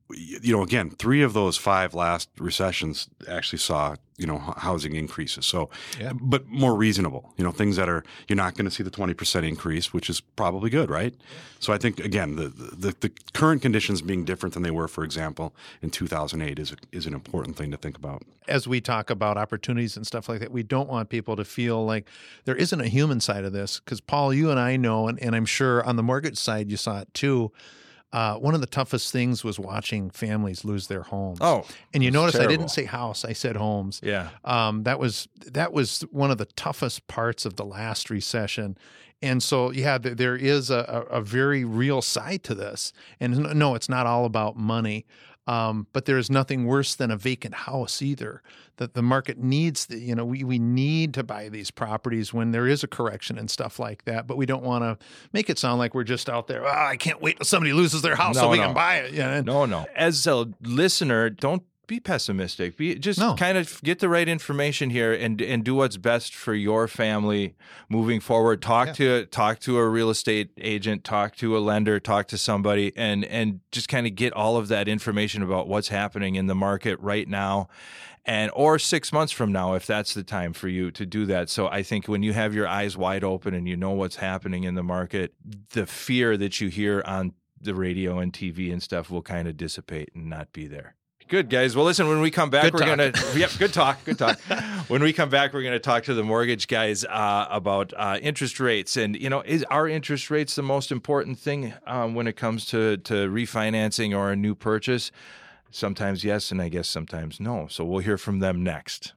You 0.09 0.55
know, 0.55 0.61
again, 0.63 0.91
three 0.91 1.23
of 1.23 1.33
those 1.33 1.57
five 1.57 1.93
last 1.95 2.29
recessions 2.37 3.07
actually 3.27 3.59
saw 3.59 3.95
you 4.17 4.27
know 4.27 4.37
housing 4.37 4.95
increases. 4.95 5.45
So, 5.45 5.69
Yeah. 5.99 6.11
but 6.13 6.45
more 6.47 6.75
reasonable. 6.75 7.33
You 7.37 7.43
know, 7.43 7.51
things 7.51 7.77
that 7.77 7.89
are 7.89 8.03
you're 8.27 8.35
not 8.35 8.53
going 8.55 8.65
to 8.65 8.71
see 8.71 8.83
the 8.83 8.91
twenty 8.91 9.13
percent 9.15 9.45
increase, 9.45 9.91
which 9.93 10.09
is 10.09 10.19
probably 10.21 10.69
good, 10.69 10.89
right? 10.91 11.15
So 11.59 11.73
I 11.73 11.77
think 11.79 11.99
again, 11.99 12.35
the, 12.35 12.49
the 12.49 12.93
the 12.99 13.11
current 13.33 13.61
conditions 13.63 14.01
being 14.01 14.23
different 14.25 14.53
than 14.53 14.61
they 14.61 14.71
were, 14.71 14.87
for 14.87 15.03
example, 15.03 15.55
in 15.81 15.89
2008 15.89 16.59
is 16.59 16.73
a, 16.73 16.75
is 16.91 17.05
an 17.07 17.13
important 17.13 17.55
thing 17.55 17.71
to 17.71 17.77
think 17.77 17.97
about. 17.97 18.21
as 18.47 18.67
we 18.67 18.81
talk 18.81 19.09
about 19.09 19.37
opportunities 19.37 19.95
and 19.97 20.05
stuff 20.05 20.27
like 20.29 20.41
that, 20.41 20.51
we 20.51 20.63
don't 20.63 20.89
want 20.89 21.09
people 21.09 21.35
to 21.37 21.45
feel 21.45 21.83
like 21.85 22.07
there 22.45 22.57
isn't 22.57 22.81
a 22.81 22.87
human 22.89 23.19
side 23.21 23.45
of 23.45 23.53
this. 23.53 23.79
Because, 23.79 24.01
Paul, 24.01 24.33
you 24.33 24.51
and 24.51 24.59
I 24.59 24.75
know, 24.75 25.07
and, 25.07 25.17
and 25.23 25.33
I'm 25.35 25.45
sure 25.45 25.81
on 25.85 25.95
the 25.95 26.03
mortgage 26.03 26.37
side, 26.37 26.69
you 26.69 26.77
saw 26.77 26.99
it 26.99 27.11
too. 27.13 27.51
Uh, 28.13 28.35
one 28.35 28.53
of 28.53 28.61
the 28.61 28.67
toughest 28.67 29.11
things 29.11 29.43
was 29.43 29.59
watching 29.59 30.11
families 30.11 30.63
lose 30.63 30.85
their 30.87 31.01
homes. 31.01 31.39
Oh, 31.41 31.65
and 31.93 32.03
you 32.03 32.11
notice 32.11 32.35
I 32.35 32.45
didn't 32.45 32.69
say 32.69 32.85
house, 32.85 33.25
I 33.25 33.33
said 33.33 33.57
homes. 33.57 33.99
Yeah. 34.03 34.29
Um, 34.45 34.83
that 34.83 34.99
was 34.99 35.27
that 35.47 35.73
was 35.73 36.01
one 36.11 36.29
of 36.29 36.37
the 36.37 36.45
toughest 36.45 37.07
parts 37.07 37.43
of 37.45 37.55
the 37.55 37.65
last 37.65 38.11
recession. 38.11 38.77
And 39.23 39.41
so, 39.41 39.71
yeah, 39.71 39.97
th- 39.97 40.17
there 40.17 40.35
is 40.35 40.69
a, 40.69 41.07
a, 41.09 41.17
a 41.17 41.21
very 41.21 41.63
real 41.63 42.01
side 42.01 42.43
to 42.43 42.53
this. 42.53 42.91
And 43.21 43.55
no, 43.55 43.73
it's 43.73 43.87
not 43.87 44.05
all 44.05 44.25
about 44.25 44.57
money. 44.57 45.05
Um, 45.45 45.87
but 45.91 46.05
there 46.05 46.17
is 46.17 46.29
nothing 46.29 46.65
worse 46.65 46.95
than 46.95 47.11
a 47.11 47.17
vacant 47.17 47.53
house 47.53 48.01
either. 48.01 48.41
That 48.77 48.93
the 48.93 49.01
market 49.01 49.37
needs, 49.37 49.85
the, 49.87 49.99
you 49.99 50.15
know, 50.15 50.25
we, 50.25 50.43
we 50.43 50.57
need 50.57 51.13
to 51.15 51.23
buy 51.23 51.49
these 51.49 51.69
properties 51.69 52.33
when 52.33 52.51
there 52.51 52.67
is 52.67 52.83
a 52.83 52.87
correction 52.87 53.37
and 53.37 53.51
stuff 53.51 53.77
like 53.77 54.05
that. 54.05 54.25
But 54.25 54.37
we 54.37 54.45
don't 54.45 54.63
want 54.63 54.83
to 54.83 55.05
make 55.33 55.49
it 55.49 55.59
sound 55.59 55.79
like 55.79 55.93
we're 55.93 56.05
just 56.05 56.29
out 56.29 56.47
there. 56.47 56.65
"Ah, 56.65 56.87
I 56.87 56.95
can't 56.95 57.21
wait 57.21 57.37
till 57.37 57.45
somebody 57.45 57.73
loses 57.73 58.01
their 58.01 58.15
house 58.15 58.37
so 58.37 58.49
we 58.49 58.57
no. 58.57 58.65
can 58.65 58.73
buy 58.73 58.95
it. 58.97 59.45
No, 59.45 59.65
no. 59.65 59.85
As 59.95 60.25
a 60.27 60.45
listener, 60.61 61.29
don't 61.29 61.63
be 61.87 61.99
pessimistic. 61.99 62.77
Be 62.77 62.95
just 62.95 63.19
No. 63.19 63.35
kind 63.35 63.57
of 63.57 63.81
get 63.83 63.99
the 63.99 64.09
right 64.09 64.27
information 64.27 64.89
here 64.89 65.13
and 65.13 65.41
and 65.41 65.63
do 65.63 65.75
what's 65.75 65.97
best 65.97 66.33
for 66.33 66.53
your 66.53 66.87
family 66.87 67.55
moving 67.89 68.19
forward. 68.19 68.61
Talk 68.61 68.93
to 68.93 69.25
talk 69.25 69.59
to 69.61 69.77
a 69.77 69.87
real 69.87 70.09
estate 70.09 70.51
agent, 70.57 71.03
talk 71.03 71.35
to 71.37 71.57
a 71.57 71.59
lender, 71.59 71.99
talk 71.99 72.27
to 72.27 72.37
somebody 72.37 72.93
and 72.95 73.25
and 73.25 73.59
just 73.71 73.89
kind 73.89 74.07
of 74.07 74.15
get 74.15 74.33
all 74.33 74.57
of 74.57 74.67
that 74.69 74.87
information 74.87 75.43
about 75.43 75.67
what's 75.67 75.89
happening 75.89 76.35
in 76.35 76.47
the 76.47 76.55
market 76.55 76.99
right 76.99 77.27
now. 77.27 77.67
And 78.25 78.49
or 78.55 78.79
6 78.79 79.11
months 79.11 79.33
from 79.33 79.51
now 79.51 79.73
if 79.73 79.85
that's 79.85 80.13
the 80.13 80.23
time 80.23 80.53
for 80.53 80.69
you 80.69 80.91
to 80.91 81.05
do 81.05 81.25
that. 81.25 81.49
So 81.49 81.67
I 81.67 81.83
think 81.83 82.07
when 82.07 82.23
you 82.23 82.31
have 82.31 82.55
your 82.55 82.67
eyes 82.67 82.95
wide 82.95 83.25
open 83.25 83.53
and 83.53 83.67
you 83.67 83.75
know 83.75 83.91
what's 83.91 84.15
happening 84.15 84.63
in 84.63 84.75
the 84.75 84.83
market, 84.83 85.33
the 85.71 85.85
fear 85.85 86.37
that 86.37 86.61
you 86.61 86.69
hear 86.69 87.03
on 87.05 87.33
the 87.59 87.75
radio 87.75 88.19
and 88.19 88.31
TV 88.31 88.71
and 88.71 88.81
stuff 88.81 89.09
will 89.09 89.21
kind 89.21 89.47
of 89.49 89.57
dissipate 89.57 90.09
and 90.15 90.29
not 90.29 90.53
be 90.53 90.67
there. 90.67 90.95
Good 91.33 91.49
guys. 91.49 91.75
Well, 91.75 91.83
listen. 91.83 92.07
When 92.07 92.21
we 92.21 92.29
come 92.29 92.51
back, 92.51 92.65
Good 92.65 92.73
we're 92.75 92.79
talk. 92.81 92.89
gonna. 92.89 93.11
Yep. 93.35 93.49
Good 93.57 93.73
talk. 93.73 94.05
Good 94.05 94.19
talk. 94.19 94.39
when 94.87 95.01
we 95.01 95.11
come 95.11 95.29
back, 95.29 95.51
we're 95.51 95.63
gonna 95.63 95.79
talk 95.79 96.03
to 96.03 96.13
the 96.13 96.23
mortgage 96.23 96.67
guys 96.67 97.03
uh, 97.05 97.47
about 97.49 97.91
uh, 97.97 98.19
interest 98.21 98.59
rates, 98.59 98.97
and 98.97 99.19
you 99.19 99.31
know, 99.31 99.41
is 99.41 99.63
are 99.71 99.87
interest 99.87 100.29
rates 100.29 100.53
the 100.53 100.61
most 100.61 100.91
important 100.91 101.39
thing 101.39 101.73
um, 101.87 102.13
when 102.13 102.27
it 102.27 102.35
comes 102.35 102.67
to 102.67 102.97
to 102.97 103.27
refinancing 103.29 104.15
or 104.15 104.29
a 104.31 104.35
new 104.35 104.53
purchase? 104.53 105.09
Sometimes 105.71 106.23
yes, 106.23 106.51
and 106.51 106.61
I 106.61 106.69
guess 106.69 106.87
sometimes 106.87 107.39
no. 107.39 107.65
So 107.67 107.83
we'll 107.83 108.01
hear 108.01 108.19
from 108.19 108.37
them 108.37 108.63
next. 108.63 109.13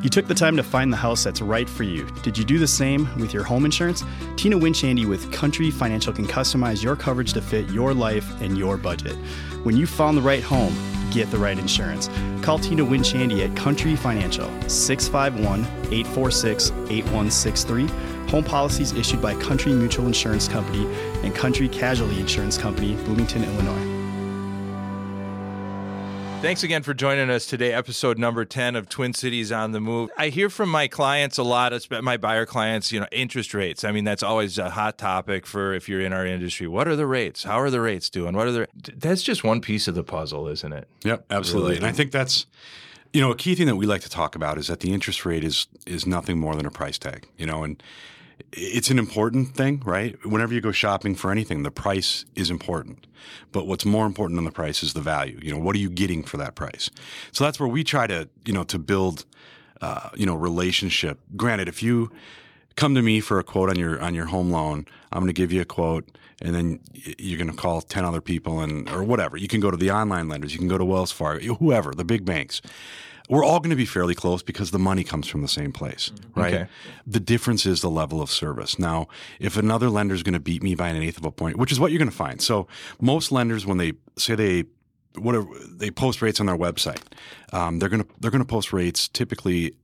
You 0.00 0.08
took 0.08 0.28
the 0.28 0.34
time 0.34 0.56
to 0.56 0.62
find 0.62 0.92
the 0.92 0.96
house 0.96 1.24
that's 1.24 1.42
right 1.42 1.68
for 1.68 1.82
you. 1.82 2.06
Did 2.22 2.38
you 2.38 2.44
do 2.44 2.60
the 2.60 2.68
same 2.68 3.08
with 3.18 3.34
your 3.34 3.42
home 3.42 3.64
insurance? 3.64 4.04
Tina 4.36 4.56
Winchandy 4.56 5.04
with 5.04 5.32
Country 5.32 5.72
Financial 5.72 6.12
can 6.12 6.24
customize 6.24 6.84
your 6.84 6.94
coverage 6.94 7.32
to 7.32 7.42
fit 7.42 7.68
your 7.70 7.92
life 7.92 8.40
and 8.40 8.56
your 8.56 8.76
budget. 8.76 9.16
When 9.64 9.76
you 9.76 9.88
found 9.88 10.16
the 10.16 10.22
right 10.22 10.42
home, 10.42 10.72
get 11.10 11.28
the 11.32 11.38
right 11.38 11.58
insurance. 11.58 12.08
Call 12.42 12.60
Tina 12.60 12.84
Winchandy 12.84 13.44
at 13.44 13.56
Country 13.56 13.96
Financial, 13.96 14.48
651 14.68 15.64
846 15.92 16.70
8163. 16.70 17.86
Home 18.30 18.44
policies 18.44 18.92
issued 18.92 19.20
by 19.20 19.34
Country 19.40 19.72
Mutual 19.72 20.06
Insurance 20.06 20.46
Company 20.46 20.86
and 21.24 21.34
Country 21.34 21.68
Casualty 21.68 22.20
Insurance 22.20 22.56
Company, 22.56 22.94
Bloomington, 23.04 23.42
Illinois. 23.42 23.97
Thanks 26.40 26.62
again 26.62 26.84
for 26.84 26.94
joining 26.94 27.30
us 27.30 27.46
today, 27.46 27.72
episode 27.72 28.16
number 28.16 28.44
10 28.44 28.76
of 28.76 28.88
Twin 28.88 29.12
Cities 29.12 29.50
on 29.50 29.72
the 29.72 29.80
Move. 29.80 30.08
I 30.16 30.28
hear 30.28 30.48
from 30.48 30.68
my 30.68 30.86
clients 30.86 31.36
a 31.36 31.42
lot, 31.42 31.74
my 32.00 32.16
buyer 32.16 32.46
clients, 32.46 32.92
you 32.92 33.00
know, 33.00 33.08
interest 33.10 33.54
rates. 33.54 33.82
I 33.82 33.90
mean, 33.90 34.04
that's 34.04 34.22
always 34.22 34.56
a 34.56 34.70
hot 34.70 34.98
topic 34.98 35.46
for 35.46 35.74
if 35.74 35.88
you're 35.88 36.00
in 36.00 36.12
our 36.12 36.24
industry. 36.24 36.68
What 36.68 36.86
are 36.86 36.94
the 36.94 37.08
rates? 37.08 37.42
How 37.42 37.58
are 37.58 37.70
the 37.70 37.80
rates 37.80 38.08
doing? 38.08 38.36
What 38.36 38.46
are 38.46 38.52
the 38.52 38.68
That's 38.96 39.22
just 39.22 39.42
one 39.42 39.60
piece 39.60 39.88
of 39.88 39.96
the 39.96 40.04
puzzle, 40.04 40.46
isn't 40.46 40.72
it? 40.72 40.86
Yep, 41.02 41.26
absolutely. 41.28 41.76
And 41.76 41.84
I 41.84 41.90
think 41.90 42.12
that's 42.12 42.46
you 43.12 43.20
know 43.20 43.32
a 43.32 43.36
key 43.36 43.56
thing 43.56 43.66
that 43.66 43.76
we 43.76 43.86
like 43.86 44.02
to 44.02 44.10
talk 44.10 44.36
about 44.36 44.58
is 44.58 44.68
that 44.68 44.78
the 44.78 44.92
interest 44.92 45.26
rate 45.26 45.42
is 45.42 45.66
is 45.86 46.06
nothing 46.06 46.38
more 46.38 46.54
than 46.54 46.66
a 46.66 46.70
price 46.70 46.98
tag. 46.98 47.26
You 47.36 47.46
know, 47.46 47.64
and 47.64 47.82
it's 48.52 48.90
an 48.90 48.98
important 48.98 49.54
thing, 49.54 49.82
right? 49.84 50.16
Whenever 50.24 50.54
you 50.54 50.60
go 50.60 50.72
shopping 50.72 51.14
for 51.14 51.30
anything, 51.30 51.62
the 51.62 51.70
price 51.70 52.24
is 52.34 52.50
important. 52.50 53.06
But 53.52 53.66
what's 53.66 53.84
more 53.84 54.06
important 54.06 54.36
than 54.36 54.44
the 54.44 54.50
price 54.50 54.82
is 54.82 54.94
the 54.94 55.00
value. 55.00 55.38
You 55.42 55.52
know, 55.52 55.58
what 55.58 55.74
are 55.76 55.78
you 55.78 55.90
getting 55.90 56.22
for 56.22 56.36
that 56.38 56.54
price? 56.54 56.90
So 57.32 57.44
that's 57.44 57.60
where 57.60 57.68
we 57.68 57.84
try 57.84 58.06
to 58.06 58.28
you 58.44 58.52
know 58.52 58.64
to 58.64 58.78
build 58.78 59.24
uh, 59.80 60.10
you 60.14 60.26
know 60.26 60.34
relationship. 60.34 61.18
Granted, 61.36 61.68
if 61.68 61.82
you 61.82 62.10
come 62.76 62.94
to 62.94 63.02
me 63.02 63.20
for 63.20 63.38
a 63.38 63.44
quote 63.44 63.70
on 63.70 63.76
your 63.76 64.00
on 64.00 64.14
your 64.14 64.26
home 64.26 64.50
loan, 64.50 64.86
I'm 65.12 65.20
going 65.20 65.28
to 65.28 65.32
give 65.32 65.52
you 65.52 65.60
a 65.60 65.66
quote, 65.66 66.08
and 66.40 66.54
then 66.54 66.80
you're 66.94 67.38
going 67.38 67.50
to 67.50 67.56
call 67.56 67.82
ten 67.82 68.04
other 68.04 68.20
people 68.20 68.60
and 68.60 68.88
or 68.88 69.02
whatever. 69.02 69.36
You 69.36 69.48
can 69.48 69.60
go 69.60 69.70
to 69.70 69.76
the 69.76 69.90
online 69.90 70.28
lenders, 70.28 70.52
you 70.52 70.58
can 70.58 70.68
go 70.68 70.78
to 70.78 70.84
Wells 70.84 71.12
Fargo, 71.12 71.54
whoever, 71.54 71.92
the 71.92 72.04
big 72.04 72.24
banks. 72.24 72.62
We're 73.28 73.44
all 73.44 73.60
going 73.60 73.70
to 73.70 73.76
be 73.76 73.84
fairly 73.84 74.14
close 74.14 74.42
because 74.42 74.70
the 74.70 74.78
money 74.78 75.04
comes 75.04 75.28
from 75.28 75.42
the 75.42 75.48
same 75.48 75.72
place, 75.72 76.10
right? 76.34 76.54
Okay. 76.54 76.66
The 77.06 77.20
difference 77.20 77.66
is 77.66 77.82
the 77.82 77.90
level 77.90 78.22
of 78.22 78.30
service. 78.30 78.78
Now, 78.78 79.08
if 79.38 79.56
another 79.56 79.90
lender 79.90 80.14
is 80.14 80.22
going 80.22 80.34
to 80.34 80.40
beat 80.40 80.62
me 80.62 80.74
by 80.74 80.88
an 80.88 81.02
eighth 81.02 81.18
of 81.18 81.24
a 81.24 81.30
point, 81.30 81.56
which 81.58 81.70
is 81.70 81.78
what 81.78 81.92
you're 81.92 81.98
going 81.98 82.10
to 82.10 82.16
find. 82.16 82.40
So 82.40 82.66
most 83.00 83.30
lenders, 83.30 83.66
when 83.66 83.78
they 83.78 83.92
say 84.16 84.34
they 84.34 84.64
whatever 85.16 85.46
they 85.68 85.90
post 85.90 86.22
rates 86.22 86.40
on 86.40 86.46
their 86.46 86.56
website, 86.56 87.02
um, 87.52 87.78
they're 87.78 87.88
going 87.88 88.02
to 88.02 88.08
they're 88.20 88.30
going 88.30 88.44
to 88.44 88.48
post 88.48 88.72
rates 88.72 89.08
typically 89.08 89.74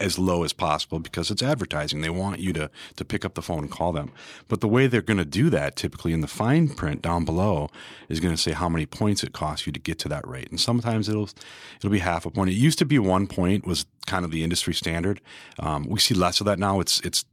as 0.00 0.18
low 0.18 0.44
as 0.44 0.52
possible 0.52 0.98
because 0.98 1.30
it's 1.30 1.42
advertising. 1.42 2.00
They 2.00 2.10
want 2.10 2.40
you 2.40 2.52
to 2.54 2.70
to 2.96 3.04
pick 3.04 3.24
up 3.24 3.34
the 3.34 3.42
phone 3.42 3.60
and 3.60 3.70
call 3.70 3.92
them. 3.92 4.12
But 4.48 4.60
the 4.60 4.68
way 4.68 4.86
they're 4.86 5.02
going 5.02 5.18
to 5.18 5.24
do 5.24 5.50
that, 5.50 5.76
typically 5.76 6.12
in 6.12 6.20
the 6.20 6.26
fine 6.26 6.68
print 6.68 7.02
down 7.02 7.24
below, 7.24 7.70
is 8.08 8.20
going 8.20 8.34
to 8.34 8.40
say 8.40 8.52
how 8.52 8.68
many 8.68 8.86
points 8.86 9.22
it 9.22 9.32
costs 9.32 9.66
you 9.66 9.72
to 9.72 9.80
get 9.80 9.98
to 10.00 10.08
that 10.08 10.26
rate. 10.26 10.50
And 10.50 10.60
sometimes 10.60 11.08
it'll 11.08 11.30
it'll 11.78 11.90
be 11.90 12.00
half 12.00 12.26
a 12.26 12.30
point. 12.30 12.50
It 12.50 12.54
used 12.54 12.78
to 12.78 12.84
be 12.84 12.98
one 12.98 13.26
point 13.26 13.66
was 13.66 13.86
kind 14.06 14.24
of 14.24 14.30
the 14.30 14.44
industry 14.44 14.74
standard. 14.74 15.20
Um, 15.58 15.84
we 15.88 15.98
see 15.98 16.14
less 16.14 16.40
of 16.40 16.46
that 16.46 16.58
now. 16.58 16.80
It's 16.80 17.00
it's 17.00 17.24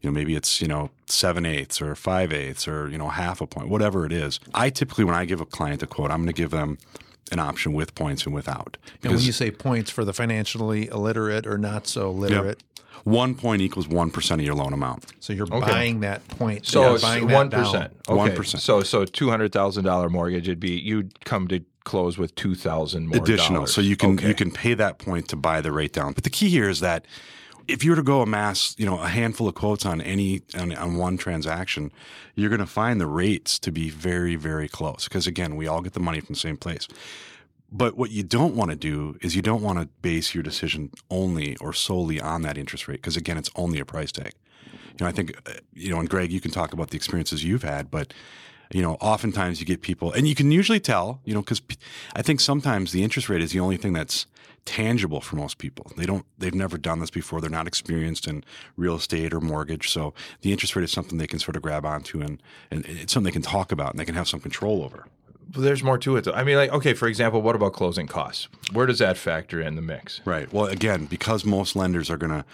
you 0.00 0.08
know 0.08 0.14
maybe 0.14 0.36
it's 0.36 0.60
you 0.60 0.68
know 0.68 0.90
seven 1.06 1.44
eighths 1.44 1.82
or 1.82 1.94
five 1.94 2.32
eighths 2.32 2.68
or 2.68 2.88
you 2.88 2.98
know 2.98 3.08
half 3.08 3.40
a 3.40 3.46
point, 3.46 3.68
whatever 3.68 4.06
it 4.06 4.12
is. 4.12 4.38
I 4.54 4.70
typically 4.70 5.04
when 5.04 5.14
I 5.14 5.24
give 5.24 5.40
a 5.40 5.46
client 5.46 5.82
a 5.82 5.86
quote, 5.86 6.10
I'm 6.10 6.18
going 6.18 6.28
to 6.28 6.32
give 6.32 6.50
them 6.50 6.78
an 7.32 7.38
option 7.40 7.72
with 7.72 7.94
points 7.94 8.24
and 8.26 8.34
without. 8.34 8.76
And 9.02 9.12
when 9.12 9.22
you 9.22 9.32
say 9.32 9.50
points 9.50 9.90
for 9.90 10.04
the 10.04 10.12
financially 10.12 10.86
illiterate 10.88 11.46
or 11.46 11.58
not 11.58 11.86
so 11.86 12.10
literate, 12.10 12.62
one 13.04 13.34
point 13.34 13.62
equals 13.62 13.88
one 13.88 14.10
percent 14.10 14.40
of 14.40 14.44
your 14.46 14.54
loan 14.54 14.72
amount. 14.72 15.06
so 15.20 15.32
you're 15.32 15.46
buying 15.46 16.00
that 16.00 16.26
point. 16.28 16.66
So 16.66 16.82
you're 16.82 16.94
it's 16.94 17.02
buying 17.02 17.26
that 17.26 17.34
one 17.34 17.48
down. 17.48 17.64
percent. 17.64 18.02
1%. 18.06 18.58
So 18.60 18.82
so 18.82 19.04
two 19.04 19.28
hundred 19.30 19.52
thousand 19.52 19.84
dollar 19.84 20.08
mortgage. 20.08 20.46
It'd 20.48 20.60
be 20.60 20.78
you'd 20.78 21.24
come 21.24 21.48
to 21.48 21.64
close 21.84 22.16
with 22.16 22.32
two 22.36 22.54
thousand 22.54 23.08
more 23.08 23.20
additional. 23.22 23.54
dollars. 23.60 23.74
So 23.74 23.80
you 23.80 23.96
can 23.96 24.10
Okay. 24.12 24.28
you 24.28 24.34
can 24.34 24.50
pay 24.52 24.74
that 24.74 24.98
point 24.98 25.28
to 25.30 25.36
buy 25.36 25.60
the 25.60 25.72
rate 25.72 25.92
down. 25.92 26.12
But 26.12 26.22
the 26.24 26.30
key 26.30 26.48
here 26.48 26.68
is 26.68 26.78
that 26.80 27.06
if 27.68 27.84
you 27.84 27.90
were 27.90 27.96
to 27.96 28.02
go 28.02 28.22
amass, 28.22 28.74
you 28.78 28.86
know, 28.86 29.00
a 29.00 29.08
handful 29.08 29.48
of 29.48 29.54
quotes 29.54 29.86
on 29.86 30.00
any 30.00 30.42
on, 30.58 30.74
on 30.74 30.96
one 30.96 31.16
transaction, 31.16 31.92
you're 32.34 32.50
going 32.50 32.60
to 32.60 32.66
find 32.66 33.00
the 33.00 33.06
rates 33.06 33.58
to 33.60 33.72
be 33.72 33.90
very 33.90 34.36
very 34.36 34.68
close 34.68 35.04
because 35.04 35.26
again, 35.26 35.56
we 35.56 35.66
all 35.66 35.80
get 35.80 35.92
the 35.92 36.00
money 36.00 36.20
from 36.20 36.34
the 36.34 36.40
same 36.40 36.56
place. 36.56 36.88
But 37.74 37.96
what 37.96 38.10
you 38.10 38.22
don't 38.22 38.54
want 38.54 38.70
to 38.70 38.76
do 38.76 39.16
is 39.22 39.34
you 39.34 39.40
don't 39.40 39.62
want 39.62 39.78
to 39.78 39.86
base 40.02 40.34
your 40.34 40.42
decision 40.42 40.90
only 41.10 41.56
or 41.56 41.72
solely 41.72 42.20
on 42.20 42.42
that 42.42 42.58
interest 42.58 42.86
rate 42.86 43.00
because 43.00 43.16
again, 43.16 43.38
it's 43.38 43.50
only 43.56 43.80
a 43.80 43.84
price 43.84 44.12
tag. 44.12 44.32
You 44.72 45.04
know, 45.04 45.06
I 45.06 45.12
think 45.12 45.36
uh, 45.48 45.54
you 45.72 45.90
know, 45.90 45.98
and 45.98 46.08
Greg, 46.08 46.30
you 46.30 46.40
can 46.40 46.50
talk 46.50 46.72
about 46.72 46.90
the 46.90 46.96
experiences 46.96 47.42
you've 47.44 47.62
had, 47.62 47.90
but 47.90 48.12
you 48.72 48.82
know, 48.82 48.94
oftentimes 48.94 49.60
you 49.60 49.66
get 49.66 49.82
people, 49.82 50.12
and 50.12 50.26
you 50.26 50.34
can 50.34 50.50
usually 50.50 50.80
tell, 50.80 51.20
you 51.24 51.34
know, 51.34 51.40
because 51.40 51.60
I 52.16 52.22
think 52.22 52.40
sometimes 52.40 52.92
the 52.92 53.02
interest 53.02 53.28
rate 53.28 53.42
is 53.42 53.52
the 53.52 53.60
only 53.60 53.76
thing 53.76 53.92
that's 53.92 54.26
tangible 54.64 55.20
for 55.20 55.36
most 55.36 55.58
people. 55.58 55.90
They 55.96 56.06
don't, 56.06 56.24
they've 56.38 56.54
never 56.54 56.78
done 56.78 57.00
this 57.00 57.10
before. 57.10 57.40
They're 57.40 57.50
not 57.50 57.66
experienced 57.66 58.26
in 58.26 58.44
real 58.76 58.96
estate 58.96 59.32
or 59.32 59.40
mortgage, 59.40 59.90
so 59.90 60.14
the 60.42 60.52
interest 60.52 60.76
rate 60.76 60.84
is 60.84 60.92
something 60.92 61.18
they 61.18 61.26
can 61.26 61.38
sort 61.38 61.56
of 61.56 61.62
grab 61.62 61.84
onto, 61.84 62.20
and 62.20 62.42
and 62.70 62.84
it's 62.86 63.12
something 63.12 63.30
they 63.30 63.32
can 63.32 63.42
talk 63.42 63.72
about 63.72 63.90
and 63.90 63.98
they 63.98 64.04
can 64.04 64.14
have 64.14 64.28
some 64.28 64.40
control 64.40 64.82
over. 64.82 65.06
Well, 65.54 65.64
there's 65.64 65.82
more 65.82 65.98
to 65.98 66.16
it. 66.16 66.24
Though. 66.24 66.32
I 66.32 66.44
mean, 66.44 66.56
like, 66.56 66.72
okay, 66.72 66.94
for 66.94 67.08
example, 67.08 67.42
what 67.42 67.56
about 67.56 67.72
closing 67.72 68.06
costs? 68.06 68.48
Where 68.72 68.86
does 68.86 69.00
that 69.00 69.18
factor 69.18 69.60
in 69.60 69.76
the 69.76 69.82
mix? 69.82 70.20
Right. 70.24 70.50
Well, 70.52 70.66
again, 70.66 71.06
because 71.06 71.44
most 71.44 71.76
lenders 71.76 72.10
are 72.10 72.16
going 72.16 72.32
to 72.32 72.44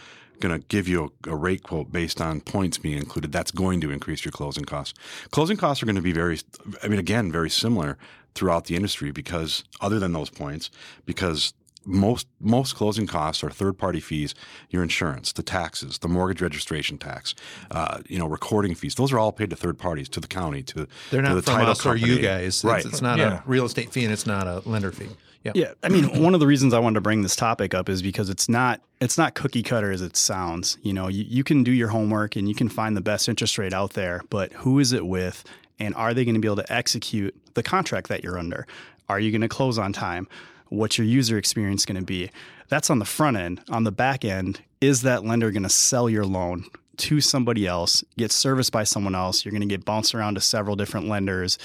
going 0.41 0.59
to 0.59 0.65
give 0.69 0.87
you 0.87 1.13
a, 1.27 1.31
a 1.31 1.37
rate 1.37 1.65
quote 1.65 1.91
based 1.91 2.21
on 2.21 2.41
points 2.41 2.79
being 2.79 2.99
included, 2.99 3.33
that's 3.33 3.51
going 3.51 3.81
to 3.81 3.91
increase 3.91 4.25
your 4.25 4.33
closing 4.33 4.65
costs. 4.65 4.99
Closing 5.31 5.57
costs 5.57 5.83
are 5.83 5.87
going 5.87 5.97
to 5.97 6.03
be 6.03 6.13
very, 6.13 6.39
I 6.83 6.89
mean, 6.89 7.01
again, 7.01 7.33
very 7.33 7.51
similar 7.51 7.99
throughout 8.35 8.67
the 8.67 8.77
industry 8.77 9.11
because 9.11 9.65
other 9.81 9.99
than 9.99 10.13
those 10.13 10.31
points, 10.31 10.71
because 11.07 11.55
most 11.89 12.27
most 12.41 12.77
closing 12.77 13.07
costs 13.07 13.43
are 13.43 13.51
third 13.51 13.79
party 13.79 13.99
fees, 14.01 14.35
your 14.71 14.83
insurance, 14.83 15.33
the 15.33 15.43
taxes, 15.43 15.99
the 15.99 16.09
mortgage 16.09 16.43
registration 16.43 16.99
tax, 16.99 17.35
uh, 17.71 17.99
you 18.07 18.19
know, 18.19 18.27
recording 18.27 18.75
fees. 18.75 18.95
Those 18.95 19.13
are 19.13 19.19
all 19.19 19.33
paid 19.33 19.51
to 19.51 19.57
third 19.57 19.79
parties, 19.79 20.09
to 20.11 20.21
the 20.21 20.29
county, 20.29 20.63
to 20.65 20.87
They're 21.11 21.23
to 21.23 21.29
not 21.29 21.35
the 21.37 21.43
from 21.43 21.55
title 21.55 21.71
us 21.71 21.85
or 21.87 21.97
you 21.97 22.07
company. 22.07 22.23
guys. 22.23 22.47
It's, 22.47 22.65
right? 22.65 22.85
it's 22.85 23.01
not 23.03 23.19
Yeah. 23.19 23.39
a 23.39 23.43
real 23.47 23.65
estate 23.65 23.91
fee 23.93 24.05
and 24.05 24.13
it's 24.13 24.27
not 24.27 24.47
a 24.47 24.63
lender 24.69 24.93
fee. 24.93 25.09
Yeah. 25.45 25.53
Yeah, 25.55 25.73
I 25.85 25.89
mean, 25.89 26.21
one 26.23 26.35
of 26.35 26.41
the 26.41 26.47
reasons 26.49 26.75
I 26.75 26.81
wanted 26.81 26.97
to 26.97 27.01
bring 27.01 27.23
this 27.23 27.37
topic 27.37 27.73
up 27.73 27.89
is 27.89 28.03
because 28.03 28.29
it's 28.29 28.49
not 28.49 28.81
it's 29.01 29.17
not 29.17 29.35
cookie 29.35 29.63
cutter 29.63 29.91
as 29.93 30.03
it 30.03 30.17
sounds. 30.17 30.77
You 30.83 30.93
know, 30.93 31.09
you, 31.09 31.25
you 31.27 31.45
can 31.45 31.63
do 31.63 31.71
your 31.73 31.89
homework 31.89 32.35
and 32.37 32.49
you 32.49 32.55
can 32.57 32.69
find 32.69 32.97
the 32.97 33.01
best 33.01 33.29
interest 33.29 33.57
rate 33.57 33.73
out 33.73 33.93
there, 33.95 34.21
but 34.31 34.53
who 34.53 34.79
is 34.81 34.93
it 34.93 35.07
with, 35.07 35.45
and 35.79 35.95
are 35.95 36.13
they 36.13 36.25
going 36.25 36.35
to 36.35 36.41
be 36.41 36.49
able 36.49 36.57
to 36.57 36.73
execute 36.73 37.35
the 37.55 37.63
contract 37.63 38.09
that 38.09 38.23
you're 38.25 38.37
under? 38.39 38.67
Are 39.09 39.21
you 39.21 39.31
going 39.31 39.41
to 39.43 39.49
close 39.49 39.79
on 39.79 39.93
time? 39.93 40.27
What's 40.71 40.99
your 40.99 41.07
user 41.07 41.39
experience 41.39 41.85
going 41.85 41.99
to 41.99 42.05
be? 42.05 42.31
That's 42.69 42.91
on 42.91 42.99
the 42.99 43.05
front 43.05 43.37
end. 43.37 43.61
On 43.71 43.85
the 43.85 43.93
back 43.93 44.25
end, 44.25 44.61
is 44.81 45.03
that 45.03 45.25
lender 45.25 45.51
going 45.51 45.63
to 45.63 45.69
sell 45.69 46.09
your 46.11 46.25
loan 46.25 46.65
to 46.99 47.21
somebody 47.21 47.67
else, 47.67 48.05
get 48.17 48.31
serviced 48.33 48.73
by 48.73 48.85
someone 48.85 49.15
else? 49.15 49.45
You're 49.45 49.53
going 49.53 49.67
to 49.67 49.67
get 49.67 49.85
bounced 49.85 50.15
around 50.15 50.35
to 50.35 50.41
several 50.41 50.77
different 50.77 51.09
lenders. 51.09 51.59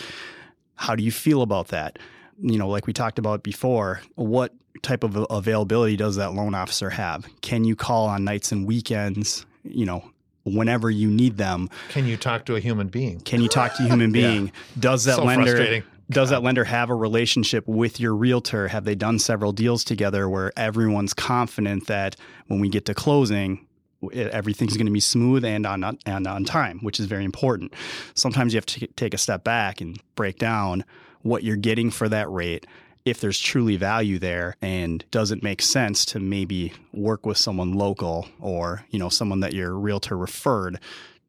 How 0.76 0.96
do 0.96 1.04
you 1.04 1.12
feel 1.12 1.42
about 1.42 1.70
that? 1.70 2.00
You 2.42 2.58
know, 2.58 2.68
like 2.68 2.88
we 2.88 2.94
talked 2.94 3.20
about 3.20 3.44
before, 3.44 4.02
what 4.16 4.54
type 4.82 5.04
of 5.04 5.26
availability 5.30 5.96
does 5.96 6.16
that 6.16 6.34
loan 6.34 6.56
officer 6.56 6.90
have? 6.90 7.28
Can 7.42 7.64
you 7.64 7.76
call 7.76 8.08
on 8.08 8.24
nights 8.24 8.52
and 8.52 8.66
weekends, 8.66 9.46
you 9.64 9.86
know, 9.86 10.04
whenever 10.44 10.90
you 10.90 11.10
need 11.10 11.38
them? 11.38 11.70
Can 11.90 12.06
you 12.06 12.18
talk 12.18 12.46
to 12.46 12.56
a 12.56 12.60
human 12.60 12.88
being? 12.88 13.20
Can 13.22 13.42
you 13.42 13.48
talk 13.48 13.76
to 13.76 13.84
a 13.84 13.88
human 13.88 14.12
being? 14.14 14.52
Does 14.80 15.04
that 15.06 15.18
So 15.18 15.24
lender 15.24 15.52
frustrating. 15.52 15.84
Does 16.14 16.30
that 16.30 16.44
lender 16.44 16.64
have 16.64 16.90
a 16.90 16.96
relationship 16.96 17.68
with 17.68 18.00
your 18.00 18.16
realtor? 18.16 18.68
Have 18.68 18.86
they 18.86 18.96
done 18.96 19.18
several 19.18 19.52
deals 19.52 19.84
together 19.84 20.30
where 20.30 20.52
everyone's 20.56 21.14
confident 21.14 21.88
that 21.88 22.16
when 22.48 22.60
we 22.60 22.70
get 22.70 22.86
to 22.86 22.94
closing, 22.94 23.66
everything's 24.12 24.78
going 24.78 24.86
to 24.86 24.92
be 24.92 25.00
smooth 25.00 25.44
and 25.44 25.66
on 25.66 25.98
and 26.06 26.28
on 26.28 26.46
time, 26.46 26.80
which 26.80 27.00
is 27.00 27.08
very 27.08 27.26
important. 27.26 27.74
Sometimes 28.14 28.54
you 28.54 28.58
have 28.58 28.66
to 28.68 28.88
take 28.88 29.14
a 29.14 29.18
step 29.18 29.44
back 29.44 29.82
and 29.82 30.00
break 30.16 30.38
down 30.38 30.84
what 31.22 31.44
you're 31.44 31.56
getting 31.56 31.90
for 31.90 32.08
that 32.10 32.30
rate. 32.30 32.68
If 33.06 33.20
there's 33.20 33.40
truly 33.40 33.76
value 33.76 34.18
there, 34.18 34.56
and 34.62 35.04
does 35.12 35.32
it 35.32 35.44
make 35.44 35.62
sense 35.62 36.06
to 36.06 36.20
maybe 36.20 36.74
work 36.94 37.26
with 37.26 37.38
someone 37.38 37.74
local 37.74 38.30
or 38.40 38.86
you 38.92 39.00
know 39.00 39.10
someone 39.10 39.42
that 39.42 39.54
your 39.54 39.74
realtor 39.74 40.18
referred, 40.18 40.80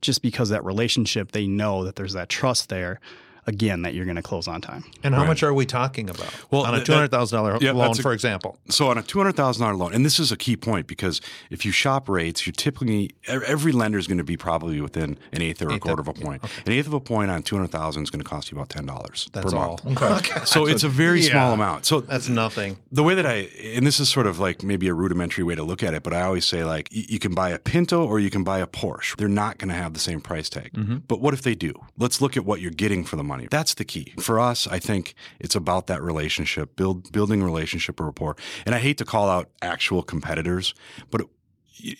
just 0.00 0.22
because 0.22 0.50
that 0.50 0.64
relationship 0.64 1.32
they 1.32 1.46
know 1.46 1.84
that 1.84 1.96
there's 1.96 2.12
that 2.12 2.28
trust 2.28 2.68
there, 2.68 3.00
again 3.46 3.82
that 3.82 3.94
you're 3.94 4.04
going 4.04 4.16
to 4.16 4.22
close 4.22 4.48
on 4.48 4.60
time. 4.60 4.84
And 5.02 5.14
how 5.14 5.20
Right. 5.22 5.28
much 5.28 5.42
are 5.42 5.52
we 5.54 5.66
talking 5.66 6.08
about? 6.10 6.32
Well, 6.50 6.62
on 6.62 6.74
a 6.74 6.82
two 6.84 6.92
hundred 6.92 7.10
thousand 7.10 7.36
dollar 7.36 7.58
yeah, 7.60 7.72
loan, 7.72 7.90
a- 7.92 7.94
for 8.02 8.12
example. 8.12 8.58
So 8.70 8.88
on 8.88 8.98
a 8.98 9.02
two 9.02 9.18
hundred 9.18 9.36
thousand 9.36 9.62
dollar 9.62 9.74
loan, 9.76 9.92
and 9.94 10.04
this 10.04 10.18
is 10.18 10.32
a 10.32 10.36
key 10.36 10.56
point 10.56 10.86
because 10.86 11.20
if 11.50 11.64
you 11.64 11.72
shop 11.72 12.08
rates, 12.08 12.46
you're 12.46 12.52
typically 12.52 13.10
every 13.28 13.72
lender 13.72 13.98
is 13.98 14.06
going 14.06 14.18
to 14.18 14.24
be 14.24 14.36
probably 14.36 14.80
within 14.80 15.18
an 15.32 15.42
eighth 15.42 15.62
or 15.62 15.70
a 15.70 15.78
quarter 15.78 16.00
of- 16.02 16.08
of 16.08 16.16
a 16.16 16.20
point. 16.20 16.42
An 16.66 16.72
eighth 16.72 16.86
of 16.86 16.94
a 16.94 17.00
point 17.00 17.30
on 17.30 17.42
two 17.42 17.56
hundred 17.56 17.70
thousand 17.70 18.02
is 18.04 18.10
going 18.10 18.22
to 18.22 18.28
cost 18.28 18.50
you 18.50 18.56
about 18.58 18.68
ten 18.70 18.86
dollars 18.86 19.28
per 19.32 19.42
all. 19.56 19.80
month. 19.84 20.46
So 20.46 20.66
it's 20.66 20.84
a 20.84 20.88
very 20.88 21.20
Yeah. 21.22 21.30
small 21.32 21.52
amount. 21.52 21.86
So 21.86 22.00
That's 22.00 22.28
nothing. 22.28 22.76
the 22.92 23.02
way 23.02 23.14
that 23.14 23.26
I, 23.26 23.48
and 23.74 23.86
this 23.86 24.00
is 24.00 24.08
sort 24.08 24.26
of 24.26 24.38
like 24.38 24.62
maybe 24.62 24.88
a 24.88 24.94
rudimentary 24.94 25.44
way 25.44 25.54
to 25.54 25.62
look 25.62 25.82
at 25.82 25.94
it, 25.94 26.02
but 26.02 26.12
I 26.12 26.22
always 26.22 26.44
say 26.44 26.64
like 26.64 26.88
y- 26.94 27.04
you 27.08 27.18
can 27.18 27.34
buy 27.34 27.50
a 27.50 27.58
Pinto 27.58 28.04
or 28.04 28.18
you 28.20 28.30
can 28.30 28.44
buy 28.44 28.58
a 28.60 28.66
Porsche. 28.66 29.16
They're 29.16 29.28
not 29.28 29.58
going 29.58 29.68
to 29.68 29.74
have 29.74 29.92
the 29.94 30.00
same 30.00 30.20
price 30.20 30.48
tag. 30.48 30.72
Mm-hmm. 30.74 30.96
But 31.08 31.20
what 31.20 31.34
if 31.34 31.42
they 31.42 31.54
do? 31.54 31.72
Let's 31.98 32.20
look 32.20 32.36
at 32.36 32.44
what 32.44 32.60
you're 32.60 32.70
getting 32.70 33.04
for 33.04 33.16
the 33.16 33.24
money. 33.24 33.33
That's 33.50 33.74
the 33.74 33.84
key. 33.84 34.14
For 34.18 34.40
us, 34.40 34.66
I 34.66 34.78
think 34.78 35.14
it's 35.40 35.54
about 35.54 35.86
that 35.86 36.02
relationship, 36.02 36.76
build 36.76 37.12
building 37.12 37.42
relationship 37.42 38.00
or 38.00 38.06
rapport. 38.06 38.36
And 38.66 38.74
I 38.74 38.78
hate 38.78 38.98
to 38.98 39.04
call 39.04 39.28
out 39.28 39.50
actual 39.62 40.02
competitors, 40.02 40.74
but 41.10 41.22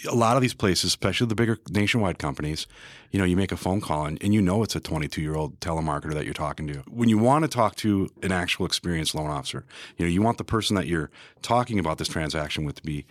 a 0.09 0.15
lot 0.15 0.37
of 0.37 0.43
these 0.43 0.55
places, 0.55 0.85
especially 0.85 1.27
the 1.27 1.35
bigger 1.35 1.59
nationwide 1.71 2.19
companies, 2.19 2.67
you 3.11 3.19
know, 3.19 3.25
you 3.25 3.37
make 3.37 3.53
a 3.53 3.57
phone 3.57 3.81
call 3.81 4.07
and, 4.07 4.23
and 4.23 4.33
you 4.33 4.41
know 4.41 4.63
it's 4.63 4.77
a 4.77 4.81
22 4.81 5.21
year 5.21 5.35
old 5.35 5.59
telemarketer 5.61 6.15
that 6.15 6.25
you're 6.25 6.35
talking 6.35 6.67
to. 6.69 6.83
When 6.89 7.09
you 7.09 7.19
want 7.19 7.45
to 7.45 7.49
talk 7.49 7.75
to 7.77 8.09
an 8.23 8.33
actual 8.33 8.67
experienced 8.67 9.15
loan 9.15 9.31
officer, 9.31 9.65
you 9.97 10.07
know, 10.07 10.11
you 10.11 10.23
want 10.23 10.39
the 10.39 10.45
person 10.45 10.77
that 10.77 10.87
you're 10.87 11.11
talking 11.43 11.79
about 11.79 11.99
this 11.99 12.09
transaction 12.09 12.65
with 12.65 12.77
to 12.77 12.83
be 12.83 13.05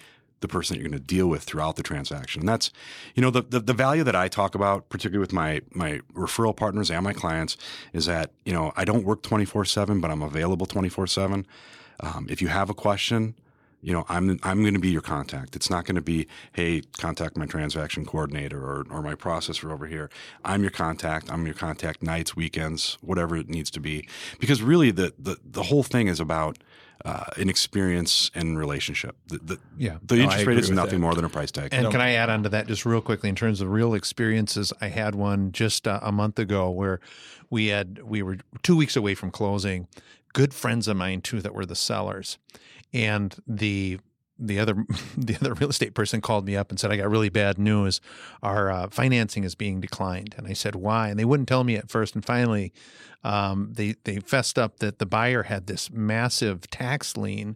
the 0.43 0.47
person 0.47 0.75
that 0.75 0.81
you're 0.81 0.89
going 0.89 1.01
to 1.01 1.05
deal 1.05 1.27
with 1.27 1.41
throughout 1.41 1.77
the 1.77 1.83
transaction. 1.83 2.41
And 2.41 2.49
that's, 2.49 2.69
you 3.15 3.23
know, 3.23 3.31
the, 3.31 3.41
the, 3.41 3.59
the 3.59 3.73
value 3.73 4.03
that 4.03 4.15
I 4.15 4.27
talk 4.27 4.53
about, 4.53 4.89
particularly 4.89 5.21
with 5.21 5.33
my, 5.33 5.61
my 5.71 6.01
referral 6.13 6.55
partners 6.55 6.91
and 6.91 7.03
my 7.03 7.13
clients, 7.13 7.57
is 7.93 8.05
that, 8.05 8.31
you 8.45 8.53
know, 8.53 8.71
I 8.75 8.85
don't 8.85 9.03
work 9.03 9.23
24 9.23 9.65
7, 9.65 9.99
but 9.99 10.11
I'm 10.11 10.21
available 10.21 10.67
24 10.67 11.07
7. 11.07 11.47
Um, 12.01 12.27
if 12.29 12.41
you 12.41 12.49
have 12.49 12.69
a 12.69 12.73
question, 12.75 13.33
you 13.83 13.91
know, 13.91 14.05
I'm 14.07 14.39
I'm 14.43 14.61
going 14.61 14.75
to 14.75 14.79
be 14.79 14.89
your 14.89 15.01
contact. 15.01 15.57
It's 15.57 15.69
not 15.69 15.83
going 15.83 15.97
to 15.97 16.01
be, 16.01 16.25
hey, 16.53 16.83
contact 16.97 17.35
my 17.35 17.45
transaction 17.45 18.05
coordinator 18.05 18.57
or, 18.57 18.85
or 18.89 19.01
my 19.01 19.13
processor 19.13 19.71
over 19.71 19.87
here. 19.87 20.09
I'm 20.45 20.61
your 20.61 20.71
contact. 20.71 21.29
I'm 21.29 21.45
your 21.45 21.53
contact 21.53 22.01
nights, 22.01 22.33
weekends, 22.33 22.97
whatever 23.01 23.35
it 23.35 23.49
needs 23.49 23.69
to 23.71 23.81
be. 23.81 24.07
Because 24.39 24.61
really, 24.61 24.89
the 24.89 25.13
the, 25.19 25.35
the 25.43 25.63
whole 25.63 25.83
thing 25.83 26.07
is 26.07 26.21
about 26.21 26.59
uh, 27.05 27.25
an 27.37 27.49
experience 27.49 28.31
and 28.33 28.57
relationship. 28.57 29.15
The, 29.27 29.37
the, 29.39 29.59
Yeah. 29.77 29.97
the 30.03 30.15
No, 30.15 30.23
interest 30.23 30.45
rate 30.45 30.57
is 30.57 30.69
nothing 30.71 30.93
that. 30.95 30.99
more 30.99 31.13
than 31.15 31.25
a 31.25 31.29
price 31.29 31.51
tag. 31.51 31.73
And 31.73 31.91
can 31.91 31.99
I 32.01 32.13
add 32.13 32.29
on 32.29 32.43
to 32.43 32.49
that 32.49 32.67
just 32.67 32.85
real 32.85 33.01
quickly 33.01 33.29
in 33.29 33.35
terms 33.35 33.59
of 33.61 33.69
real 33.69 33.93
experiences? 33.93 34.71
I 34.79 34.87
had 34.87 35.15
one 35.15 35.51
just 35.51 35.87
uh, 35.87 35.99
a 36.01 36.11
month 36.11 36.39
ago 36.39 36.69
where 36.69 36.99
we 37.49 37.67
had 37.67 38.01
we 38.03 38.21
were 38.23 38.37
two 38.63 38.75
weeks 38.75 38.95
away 38.95 39.15
from 39.15 39.31
closing. 39.31 39.87
Good 40.33 40.53
friends 40.53 40.87
of 40.87 40.97
mine 40.97 41.21
too 41.21 41.41
that 41.41 41.53
were 41.53 41.65
the 41.65 41.75
sellers, 41.75 42.37
and 42.93 43.35
the 43.45 43.99
the 44.39 44.59
other 44.59 44.75
the 45.17 45.35
other 45.35 45.53
real 45.53 45.69
estate 45.69 45.93
person 45.93 46.21
called 46.21 46.45
me 46.45 46.55
up 46.55 46.69
and 46.69 46.79
said 46.79 46.91
I 46.91 46.97
got 46.97 47.09
really 47.09 47.29
bad 47.29 47.57
news. 47.57 48.01
Our 48.41 48.71
uh, 48.71 48.89
financing 48.89 49.43
is 49.43 49.55
being 49.55 49.79
declined, 49.81 50.35
and 50.37 50.47
I 50.47 50.53
said 50.53 50.75
why, 50.75 51.09
and 51.09 51.19
they 51.19 51.25
wouldn't 51.25 51.49
tell 51.49 51.63
me 51.63 51.75
at 51.75 51.89
first, 51.89 52.15
and 52.15 52.25
finally. 52.25 52.73
Um, 53.25 53.71
they 53.73 53.95
they 54.03 54.19
fessed 54.19 54.59
up 54.59 54.79
that 54.79 54.99
the 54.99 55.05
buyer 55.05 55.43
had 55.43 55.67
this 55.67 55.89
massive 55.89 56.69
tax 56.69 57.15
lien 57.15 57.55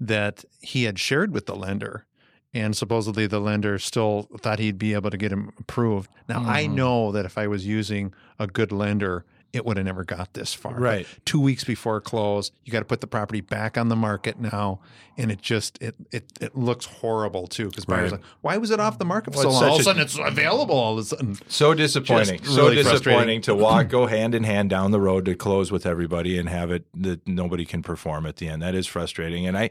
that 0.00 0.44
he 0.60 0.84
had 0.84 0.98
shared 0.98 1.32
with 1.34 1.44
the 1.44 1.54
lender, 1.54 2.06
and 2.54 2.74
supposedly 2.74 3.26
the 3.26 3.38
lender 3.38 3.78
still 3.78 4.28
thought 4.40 4.58
he'd 4.58 4.78
be 4.78 4.94
able 4.94 5.10
to 5.10 5.18
get 5.18 5.30
him 5.30 5.52
approved. 5.58 6.10
Now 6.26 6.42
I 6.46 6.66
Mm-hmm. 6.66 6.74
know 6.74 7.12
that 7.12 7.26
if 7.26 7.36
I 7.36 7.46
was 7.48 7.66
using 7.66 8.14
a 8.38 8.46
good 8.46 8.72
lender, 8.72 9.26
it 9.54 9.64
would 9.64 9.76
have 9.76 9.86
never 9.86 10.04
got 10.04 10.34
this 10.34 10.52
far. 10.52 10.72
But 10.74 10.80
Right. 10.80 11.06
two 11.24 11.40
weeks 11.40 11.64
before 11.64 12.00
close, 12.00 12.50
you 12.64 12.72
got 12.72 12.80
to 12.80 12.84
put 12.84 13.00
the 13.00 13.06
property 13.06 13.40
back 13.40 13.78
on 13.78 13.88
the 13.88 13.96
market 13.96 14.40
now, 14.40 14.80
and 15.16 15.30
it 15.30 15.40
just 15.40 15.78
it 15.80 15.94
it, 16.10 16.24
it 16.40 16.56
looks 16.56 16.86
horrible 16.86 17.46
too 17.46 17.68
because 17.68 17.84
buyers 17.84 18.10
Right. 18.10 18.20
like, 18.20 18.30
why 18.40 18.56
was 18.56 18.70
it 18.70 18.80
off 18.80 18.98
the 18.98 19.04
market 19.04 19.32
for 19.34 19.44
Well, 19.44 19.52
so 19.52 19.60
long? 19.60 19.68
All 19.70 19.74
of 19.76 19.80
a 19.80 19.84
sudden, 19.84 20.02
it's 20.02 20.18
available. 20.18 20.74
All 20.74 20.94
of 20.94 20.98
a 20.98 21.04
sudden, 21.04 21.38
So 21.48 21.72
disappointing. 21.74 22.40
Just 22.40 22.54
so 22.54 22.64
really 22.64 22.82
disappointing 22.82 23.40
to 23.42 23.54
walk, 23.54 23.88
go 23.88 24.06
hand 24.06 24.34
in 24.34 24.42
hand 24.44 24.70
down 24.70 24.90
the 24.90 25.00
road 25.00 25.24
to 25.26 25.34
close 25.34 25.70
with 25.70 25.86
everybody 25.86 26.36
and 26.38 26.48
have 26.48 26.70
it 26.70 26.84
that 26.94 27.26
nobody 27.28 27.64
can 27.64 27.82
perform 27.82 28.26
at 28.26 28.36
the 28.36 28.48
end. 28.48 28.62
That 28.62 28.74
is 28.74 28.86
frustrating. 28.86 29.46
And 29.46 29.56
I, 29.56 29.70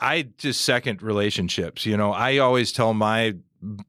I 0.00 0.28
just 0.38 0.62
second 0.62 1.02
relationships. 1.02 1.86
You 1.86 1.96
know, 1.96 2.12
I 2.12 2.38
always 2.38 2.72
tell 2.72 2.94
my 2.94 3.36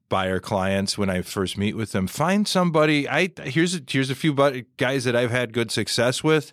buyer 0.08 0.38
clients 0.38 0.96
when 0.96 1.10
I 1.10 1.22
first 1.22 1.58
meet 1.58 1.74
with 1.74 1.92
them, 1.92 2.06
find 2.06 2.46
somebody. 2.46 3.08
I 3.08 3.30
here's 3.42 3.74
a, 3.74 3.80
here's 3.86 4.10
a 4.10 4.14
few 4.14 4.34
guys 4.76 5.04
that 5.04 5.16
I've 5.16 5.32
had 5.32 5.52
good 5.52 5.70
success 5.70 6.22
with. 6.22 6.52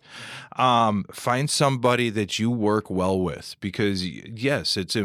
Um, 0.55 1.05
find 1.12 1.50
somebody 1.50 2.10
that 2.10 2.39
you 2.39 2.50
work 2.50 2.89
well 2.89 3.20
with 3.20 3.55
because 3.60 4.05
yes, 4.05 4.75
it's 4.75 4.98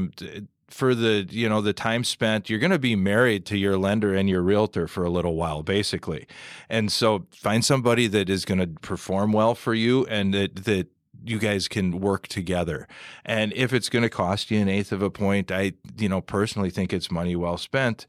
for 0.69 0.95
the 0.95 1.27
you 1.31 1.49
know 1.49 1.61
the 1.61 1.73
time 1.73 2.03
spent 2.03 2.51
you're 2.51 2.59
going 2.59 2.73
to 2.73 2.79
be 2.79 2.97
married 2.97 3.47
to 3.47 3.57
your 3.57 3.79
lender 3.79 4.13
and 4.15 4.29
your 4.29 4.43
realtor 4.43 4.89
for 4.89 5.05
a 5.05 5.11
little 5.11 5.37
while 5.37 5.63
basically 5.63 6.27
and 6.69 6.91
so 6.91 7.25
find 7.31 7.65
somebody 7.65 8.09
that 8.09 8.29
is 8.29 8.45
going 8.45 8.59
to 8.59 8.67
perform 8.81 9.33
well 9.33 9.55
for 9.55 9.75
you 9.75 10.05
and 10.07 10.35
that 10.35 10.57
that 10.65 10.89
you 11.29 11.39
guys 11.39 11.69
can 11.69 12.01
work 12.01 12.27
together 12.29 12.87
and 13.25 13.53
if 13.55 13.73
it's 13.73 13.89
going 13.89 14.03
to 14.03 14.09
cost 14.11 14.51
you 14.51 14.61
an 14.61 14.69
eighth 14.69 14.93
of 14.93 15.03
a 15.03 15.11
point 15.11 15.51
i 15.51 15.73
you 15.99 16.09
know 16.09 16.21
personally 16.21 16.71
think 16.71 16.93
it's 16.93 17.11
money 17.11 17.35
well 17.37 17.57
spent 17.59 18.07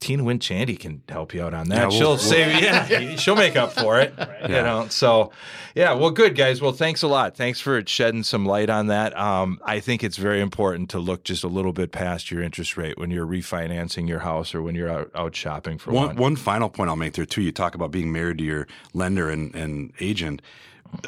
Tina 0.00 0.24
Wynn 0.24 0.38
Chandy 0.38 0.78
can 0.78 1.02
help 1.08 1.32
you 1.32 1.42
out 1.42 1.54
on 1.54 1.70
that. 1.70 1.90
Yeah, 1.90 1.98
she'll 1.98 2.08
we'll- 2.10 2.18
save, 2.18 2.62
yeah, 2.62 3.16
she'll 3.16 3.34
make 3.34 3.56
up 3.56 3.72
for 3.72 3.98
it. 3.98 4.12
You 4.42 4.48
know, 4.48 4.86
so 4.90 5.32
yeah, 5.74 5.94
well, 5.94 6.10
good 6.10 6.36
guys. 6.36 6.60
Well, 6.60 6.72
thanks 6.72 7.02
a 7.02 7.08
lot. 7.08 7.34
Thanks 7.34 7.58
for 7.58 7.82
shedding 7.86 8.22
some 8.24 8.44
light 8.44 8.68
on 8.68 8.88
that. 8.88 9.16
Um, 9.18 9.58
I 9.64 9.80
think 9.80 10.04
it's 10.04 10.18
very 10.18 10.42
important 10.42 10.90
to 10.90 10.98
look 10.98 11.24
just 11.24 11.44
a 11.44 11.48
little 11.48 11.72
bit 11.72 11.92
past 11.92 12.30
your 12.30 12.42
interest 12.42 12.76
rate 12.76 12.98
when 12.98 13.10
you're 13.10 13.26
refinancing 13.26 14.06
your 14.06 14.20
house 14.20 14.54
or 14.54 14.60
when 14.60 14.74
you're 14.74 14.90
out, 14.90 15.10
out 15.14 15.34
shopping 15.34 15.78
for 15.78 15.92
One, 15.92 16.08
one. 16.08 16.16
one 16.16 16.36
final 16.36 16.68
point 16.68 16.90
I'll 16.90 16.96
make 16.96 17.14
there 17.14 17.24
too. 17.26 17.40
You 17.40 17.50
talk 17.50 17.74
about 17.74 17.90
being 17.90 18.12
married 18.12 18.36
to 18.38 18.44
your 18.44 18.66
lender 18.92 19.30
and, 19.30 19.54
and 19.54 19.92
agent. 19.98 20.42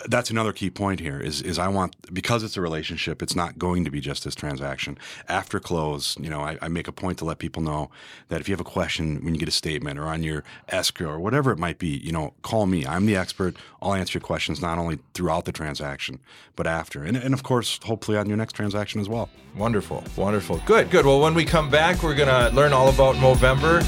That's 0.07 0.31
another 0.31 0.53
key 0.53 0.71
point 0.71 1.01
here. 1.01 1.19
Is 1.21 1.41
is 1.43 1.59
I 1.59 1.69
want 1.69 2.13
because 2.13 2.43
it's 2.43 2.57
a 2.57 2.61
relationship. 2.61 3.23
It's 3.23 3.35
not 3.35 3.59
going 3.59 3.85
to 3.85 3.91
be 3.91 4.01
just 4.01 4.25
this 4.25 4.35
transaction. 4.35 4.99
After 5.29 5.59
close, 5.59 6.17
you 6.19 6.29
know, 6.29 6.41
I, 6.41 6.59
I 6.61 6.69
make 6.69 6.87
a 6.89 6.93
point 6.93 7.19
to 7.19 7.25
let 7.25 7.39
people 7.39 7.63
know 7.63 7.91
that 8.29 8.41
if 8.41 8.49
you 8.49 8.53
have 8.53 8.61
a 8.61 8.65
question 8.65 9.25
when 9.25 9.35
you 9.35 9.41
get 9.41 9.49
a 9.49 9.53
statement 9.53 9.99
or 9.99 10.07
on 10.07 10.23
your 10.23 10.45
escrow 10.69 11.11
or 11.11 11.19
whatever 11.19 11.51
it 11.51 11.59
might 11.59 11.79
be, 11.79 11.89
you 11.89 12.13
know, 12.13 12.35
call 12.43 12.67
me. 12.67 12.87
I'm 12.87 13.07
the 13.07 13.17
expert. 13.17 13.57
I'll 13.81 13.95
answer 13.95 14.19
your 14.19 14.25
questions 14.25 14.61
not 14.61 14.79
only 14.79 14.99
throughout 15.15 15.45
the 15.45 15.53
transaction 15.53 16.21
but 16.57 16.67
after, 16.67 17.03
and 17.03 17.17
and 17.17 17.33
of 17.33 17.43
course, 17.43 17.79
hopefully 17.83 18.19
on 18.19 18.29
your 18.29 18.37
next 18.37 18.53
transaction 18.53 19.01
as 19.01 19.09
well. 19.09 19.31
Wonderful, 19.57 20.05
wonderful. 20.17 20.61
Good, 20.67 20.91
good. 20.91 21.07
Well, 21.07 21.21
when 21.21 21.35
we 21.35 21.45
come 21.45 21.71
back, 21.71 22.03
we're 22.03 22.15
going 22.15 22.29
to 22.29 22.55
learn 22.55 22.73
all 22.73 22.89
about 22.89 23.17
Movember 23.17 23.83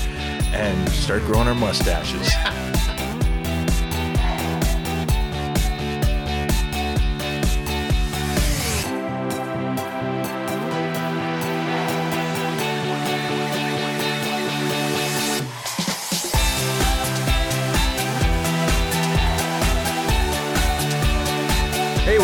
and 0.52 0.88
start 0.90 1.22
growing 1.22 1.48
our 1.48 1.54
mustaches. 1.54 2.30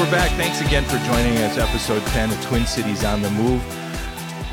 we're 0.09 0.15
back. 0.15 0.31
Thanks 0.33 0.61
again 0.61 0.85
for 0.85 0.97
joining 1.07 1.37
us. 1.38 1.59
Episode 1.59 2.03
10 2.09 2.31
of 2.31 2.43
Twin 2.47 2.65
Cities 2.67 3.05
on 3.05 3.21
the 3.23 3.31
Move. 3.31 3.62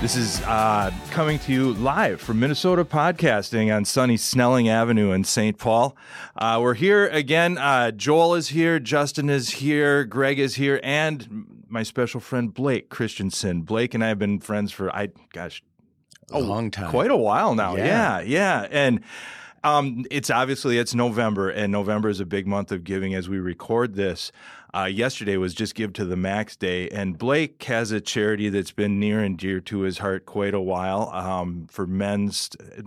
This 0.02 0.16
is 0.18 0.42
uh, 0.42 0.92
coming 1.12 1.40
to 1.40 1.52
you 1.54 1.74
live 1.74 2.20
from 2.20 2.40
Minnesota 2.42 2.84
Podcasting 2.84 3.74
on 3.74 3.86
sunny 3.86 4.18
Snelling 4.18 4.68
Avenue 4.68 5.12
in 5.12 5.24
St. 5.24 5.58
Paul. 5.58 5.96
Uh, 6.36 6.60
we're 6.62 6.74
here 6.74 7.08
again. 7.08 7.58
Uh, 7.58 7.91
Joel 7.91 8.36
is 8.36 8.50
here, 8.50 8.80
Justin 8.80 9.30
is 9.30 9.50
here, 9.50 10.04
Greg 10.04 10.39
is 10.39 10.56
here, 10.56 10.80
and 10.84 11.63
my 11.70 11.84
special 11.84 12.20
friend 12.20 12.54
Blake 12.54 12.89
Christensen. 12.89 13.62
Blake 13.62 13.94
and 13.94 14.04
I 14.04 14.10
have 14.10 14.20
been 14.20 14.39
friends 14.39 14.72
for, 14.74 14.94
I 14.94 15.10
gosh, 15.32 15.63
A 16.32 16.39
long 16.39 16.70
time. 16.70 16.89
quite 16.89 17.12
a 17.12 17.18
while 17.18 17.56
now. 17.56 17.76
Yeah, 17.78 18.20
Yeah. 18.20 18.22
yeah. 18.22 18.68
And 18.72 19.02
um, 19.63 20.06
it's 20.12 20.30
obviously 20.30 20.78
it's 20.78 20.94
November, 20.94 21.50
and 21.50 21.72
November 21.72 22.10
is 22.10 22.20
a 22.20 22.26
big 22.26 22.46
month 22.46 22.72
of 22.72 22.84
giving 22.84 23.15
as 23.15 23.30
we 23.30 23.39
record 23.39 23.96
this. 23.96 24.32
Uh, 24.76 24.86
yesterday 24.86 25.38
was 25.38 25.54
just 25.54 25.74
Give 25.74 25.94
to 25.94 26.04
the 26.04 26.18
Max 26.18 26.58
Day, 26.58 26.90
and 26.90 27.18
Blake 27.18 27.64
has 27.64 27.92
a 27.92 28.02
charity 28.02 28.50
that's 28.50 28.72
been 28.72 29.00
near 29.00 29.22
and 29.22 29.38
dear 29.38 29.62
to 29.62 29.82
his 29.82 30.00
heart 30.00 30.26
quite 30.26 30.54
a 30.54 30.60
while 30.60 31.10
um, 31.14 31.68
for 31.72 31.88
men's 31.88 32.50
uh, 32.60 32.82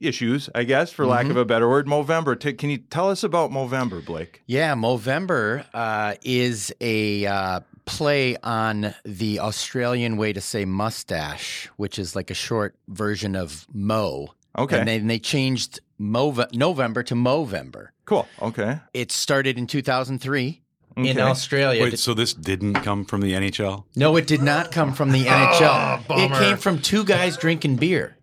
issues, 0.00 0.50
I 0.56 0.64
guess, 0.64 0.90
for 0.90 1.06
lack 1.06 1.26
of 1.26 1.36
a 1.36 1.44
better 1.44 1.68
word. 1.68 1.86
Movember. 1.86 2.38
T- 2.38 2.54
can 2.54 2.68
you 2.68 2.78
tell 2.78 3.10
us 3.10 3.22
about 3.22 3.52
Movember, 3.52 4.04
Blake? 4.04 4.42
Yeah, 4.46 4.74
Movember 4.74 5.64
uh, 5.72 6.14
is 6.24 6.72
a 6.80 7.26
uh, 7.26 7.60
play 7.84 8.36
on 8.42 8.92
the 9.04 9.38
Australian 9.38 10.16
way 10.16 10.32
to 10.32 10.40
say 10.40 10.64
mustache, 10.64 11.68
which 11.76 11.98
is 11.98 12.16
like 12.16 12.32
a 12.32 12.34
short 12.34 12.74
version 12.88 13.36
of 13.36 13.68
Mo. 13.72 14.34
Okay. 14.58 14.80
And 14.80 14.88
then 14.88 15.06
they 15.06 15.20
changed 15.20 15.78
Move- 15.96 16.52
November 16.52 17.04
to 17.04 17.14
Movember. 17.14 17.88
Cool. 18.04 18.26
Okay. 18.42 18.80
It 18.92 19.12
started 19.12 19.58
in 19.58 19.68
2003 19.68 20.60
in 20.96 21.18
Australia. 21.20 21.82
Wait, 21.82 21.98
so 21.98 22.14
this 22.14 22.34
didn't 22.34 22.74
come 22.74 23.04
from 23.04 23.20
the 23.20 23.32
NHL? 23.32 23.84
no, 23.96 24.16
it 24.16 24.26
did 24.26 24.42
not 24.42 24.72
come 24.72 24.92
from 24.92 25.12
the 25.12 25.24
NHL. 25.26 26.04
it 26.10 26.32
came 26.38 26.56
from 26.56 26.80
two 26.80 27.04
guys 27.04 27.36
drinking 27.36 27.76
beer. 27.76 28.16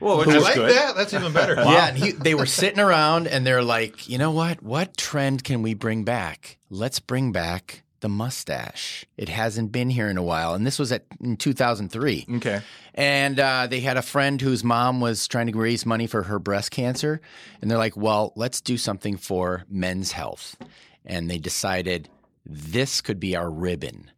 Well, 0.00 0.18
which 0.18 0.28
I 0.28 0.38
like 0.38 0.54
good. 0.54 0.70
that. 0.70 0.96
That's 0.96 1.12
even 1.12 1.32
better. 1.32 1.54
Yeah, 1.58 1.88
and 1.88 1.98
he, 1.98 2.12
they 2.12 2.34
were 2.34 2.46
sitting 2.46 2.78
around 2.78 3.26
and 3.26 3.44
they're 3.46 3.64
like, 3.64 4.08
you 4.08 4.16
know 4.16 4.30
what? 4.30 4.62
What 4.62 4.96
trend 4.96 5.42
can 5.44 5.60
we 5.62 5.74
bring 5.74 6.04
back? 6.04 6.58
Let's 6.70 7.00
bring 7.00 7.32
back 7.32 7.82
the 8.00 8.08
mustache. 8.08 9.04
It 9.16 9.28
hasn't 9.28 9.72
been 9.72 9.90
here 9.90 10.08
in 10.08 10.16
a 10.16 10.22
while, 10.22 10.54
and 10.54 10.64
this 10.64 10.78
was 10.78 10.92
at 10.92 11.04
in 11.20 11.36
2003. 11.36 12.26
Okay. 12.36 12.60
And 12.94 13.40
uh, 13.40 13.66
they 13.66 13.80
had 13.80 13.96
a 13.96 14.02
friend 14.02 14.40
whose 14.40 14.62
mom 14.62 15.00
was 15.00 15.26
trying 15.26 15.50
to 15.50 15.58
raise 15.58 15.84
money 15.84 16.06
for 16.06 16.22
her 16.24 16.38
breast 16.38 16.70
cancer, 16.70 17.20
and 17.60 17.68
they're 17.70 17.78
like, 17.78 17.96
well, 17.96 18.32
let's 18.36 18.60
do 18.60 18.76
something 18.76 19.16
for 19.16 19.64
men's 19.68 20.12
health. 20.12 20.56
And 21.04 21.30
they 21.30 21.38
decided 21.38 22.08
this 22.44 23.00
could 23.00 23.20
be 23.20 23.36
our 23.36 23.50
ribbon. 23.50 24.10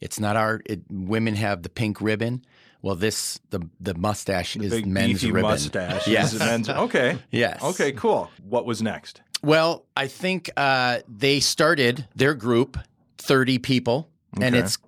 It's 0.00 0.20
not 0.20 0.36
our 0.36 0.60
it, 0.66 0.82
women 0.90 1.34
have 1.34 1.62
the 1.62 1.68
pink 1.68 2.00
ribbon. 2.00 2.44
Well, 2.82 2.94
this 2.94 3.40
the 3.50 3.68
the 3.80 3.94
mustache 3.94 4.56
is 4.56 4.70
Big 4.70 4.86
men's 4.86 5.24
ribbon. 5.24 5.42
mustache. 5.42 6.06
Yes. 6.06 6.38
men's. 6.38 6.68
Okay. 6.68 7.18
Yes. 7.30 7.62
Okay. 7.62 7.92
Cool. 7.92 8.30
What 8.48 8.66
was 8.66 8.80
next? 8.80 9.20
Well, 9.42 9.84
I 9.96 10.06
think 10.06 10.50
uh, 10.56 10.98
they 11.08 11.40
started 11.40 12.06
their 12.14 12.34
group, 12.34 12.76
30 13.18 13.58
people, 13.58 14.08
and 14.40 14.56
it's 14.56 14.78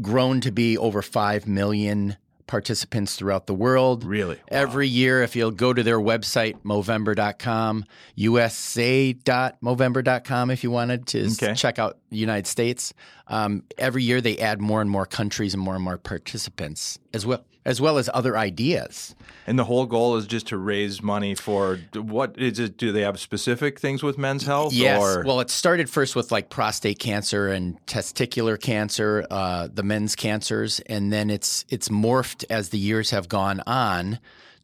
grown 0.00 0.40
to 0.42 0.52
be 0.52 0.78
over 0.78 1.02
5 1.02 1.48
million 1.48 2.16
participants 2.48 3.14
throughout 3.14 3.46
the 3.46 3.54
world. 3.54 4.02
Really? 4.04 4.40
Every 4.48 4.88
year, 4.88 5.22
if 5.22 5.36
you'll 5.36 5.52
go 5.52 5.72
to 5.72 5.84
their 5.84 6.00
website, 6.00 6.56
Movember.com, 6.64 7.84
USA.Movember.com, 8.16 10.50
if 10.50 10.64
you 10.64 10.70
wanted 10.70 11.06
to 11.08 11.26
Okay. 11.32 11.54
check 11.54 11.78
out 11.78 11.98
the 12.10 12.16
United 12.16 12.46
States, 12.46 12.92
um, 13.28 13.62
every 13.76 14.02
year 14.02 14.20
they 14.20 14.38
add 14.38 14.60
more 14.60 14.80
and 14.80 14.90
more 14.90 15.06
countries 15.06 15.54
and 15.54 15.62
more 15.62 15.74
and 15.74 15.84
more 15.84 15.98
participants, 15.98 16.98
as 17.14 17.26
well 17.26 17.44
as 17.68 17.82
well 17.82 17.98
as 17.98 18.08
other 18.14 18.34
ideas. 18.34 19.14
And 19.46 19.58
the 19.58 19.64
whole 19.64 19.84
goal 19.84 20.16
is 20.16 20.26
just 20.26 20.46
to 20.46 20.56
raise 20.56 21.02
money 21.02 21.34
for 21.34 21.78
what 21.94 22.38
is 22.38 22.58
it? 22.58 22.78
Do 22.78 22.92
they 22.92 23.02
have 23.02 23.20
specific 23.20 23.78
things 23.78 24.02
with 24.02 24.16
men's 24.16 24.46
health? 24.46 24.72
Yes. 24.72 25.02
Or? 25.02 25.22
Well, 25.22 25.40
it 25.40 25.50
started 25.50 25.90
first 25.90 26.16
with 26.16 26.32
like 26.32 26.48
prostate 26.48 26.98
cancer 26.98 27.48
and 27.48 27.78
testicular 27.84 28.58
cancer, 28.58 29.26
uh, 29.30 29.68
the 29.70 29.82
men's 29.82 30.16
cancers, 30.16 30.80
and 30.80 31.12
then 31.12 31.28
it's 31.28 31.66
it's 31.68 31.90
morphed 31.90 32.46
as 32.48 32.70
the 32.70 32.78
years 32.78 33.10
have 33.10 33.28
gone 33.28 33.60
on 33.66 34.18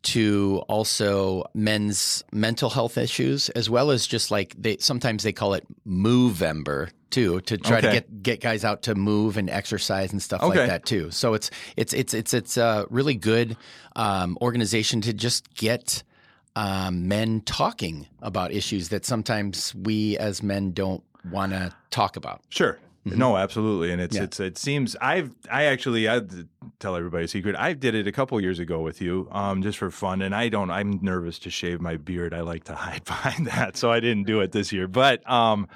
to 0.05 0.63
also 0.69 1.45
men's 1.55 2.23
mental 2.33 2.71
health 2.71 2.97
issues, 2.99 3.49
as 3.51 3.69
well 3.69 3.91
as 3.91 4.07
just 4.07 4.31
like 4.31 4.55
they 4.59 4.77
sometimes 4.79 5.23
they 5.23 5.33
call 5.33 5.55
it 5.55 5.65
Movember 5.87 6.91
too, 7.11 7.41
to 7.43 7.57
try 7.57 7.81
to 7.81 7.91
get 7.91 8.23
get 8.23 8.41
guys 8.41 8.65
out 8.65 8.83
to 8.83 8.95
move 8.95 9.37
and 9.37 9.49
exercise 9.51 10.13
and 10.13 10.23
stuff 10.23 10.43
Okay. 10.43 10.61
like 10.61 10.69
that 10.69 10.85
too. 10.87 11.11
So 11.11 11.35
it's 11.35 11.51
it's 11.77 11.93
it's 11.93 12.15
it's 12.15 12.35
it's 12.35 12.57
a 12.57 12.87
really 12.91 13.15
good 13.15 13.57
um, 13.97 14.37
organization 14.43 15.01
to 15.03 15.13
just 15.13 15.55
get 15.55 16.03
um, 16.57 17.09
men 17.09 17.41
talking 17.43 18.07
about 18.23 18.53
issues 18.53 18.89
that 18.91 19.05
sometimes 19.05 19.75
we 19.75 20.17
as 20.19 20.43
men 20.43 20.73
don't 20.73 21.03
want 21.31 21.53
to 21.53 21.73
talk 21.91 22.17
about. 22.17 22.43
sure. 22.51 22.79
No, 23.07 23.37
absolutely, 23.37 23.93
and 23.93 24.01
it's 24.01 24.17
Yeah. 24.17 24.23
it's 24.23 24.41
it 24.41 24.57
seems 24.57 24.97
I've 24.99 25.31
I 25.51 25.65
actually 25.65 26.09
I 26.09 26.23
tell 26.79 26.97
everybody 26.97 27.25
a 27.25 27.29
secret. 27.29 27.57
I 27.57 27.73
did 27.73 27.95
it 27.95 28.07
a 28.07 28.13
couple 28.13 28.41
years 28.41 28.59
ago 28.59 28.81
with 28.81 29.01
you, 29.01 29.29
um, 29.33 29.63
just 29.63 29.79
for 29.79 29.91
fun, 29.91 30.23
and 30.23 30.35
I 30.35 30.49
don't. 30.49 30.71
I'm 30.71 30.99
nervous 31.03 31.39
to 31.41 31.51
shave 31.51 31.81
my 31.81 31.97
beard. 31.97 32.35
I 32.35 32.41
like 32.41 32.65
to 32.65 32.75
hide 32.85 33.05
behind 33.05 33.47
that, 33.47 33.77
so 33.77 33.91
I 33.93 34.01
didn't 34.01 34.25
do 34.25 34.41
it 34.41 34.53
this 34.53 34.73
year. 34.73 34.89
But 34.89 35.29
um, 35.31 35.69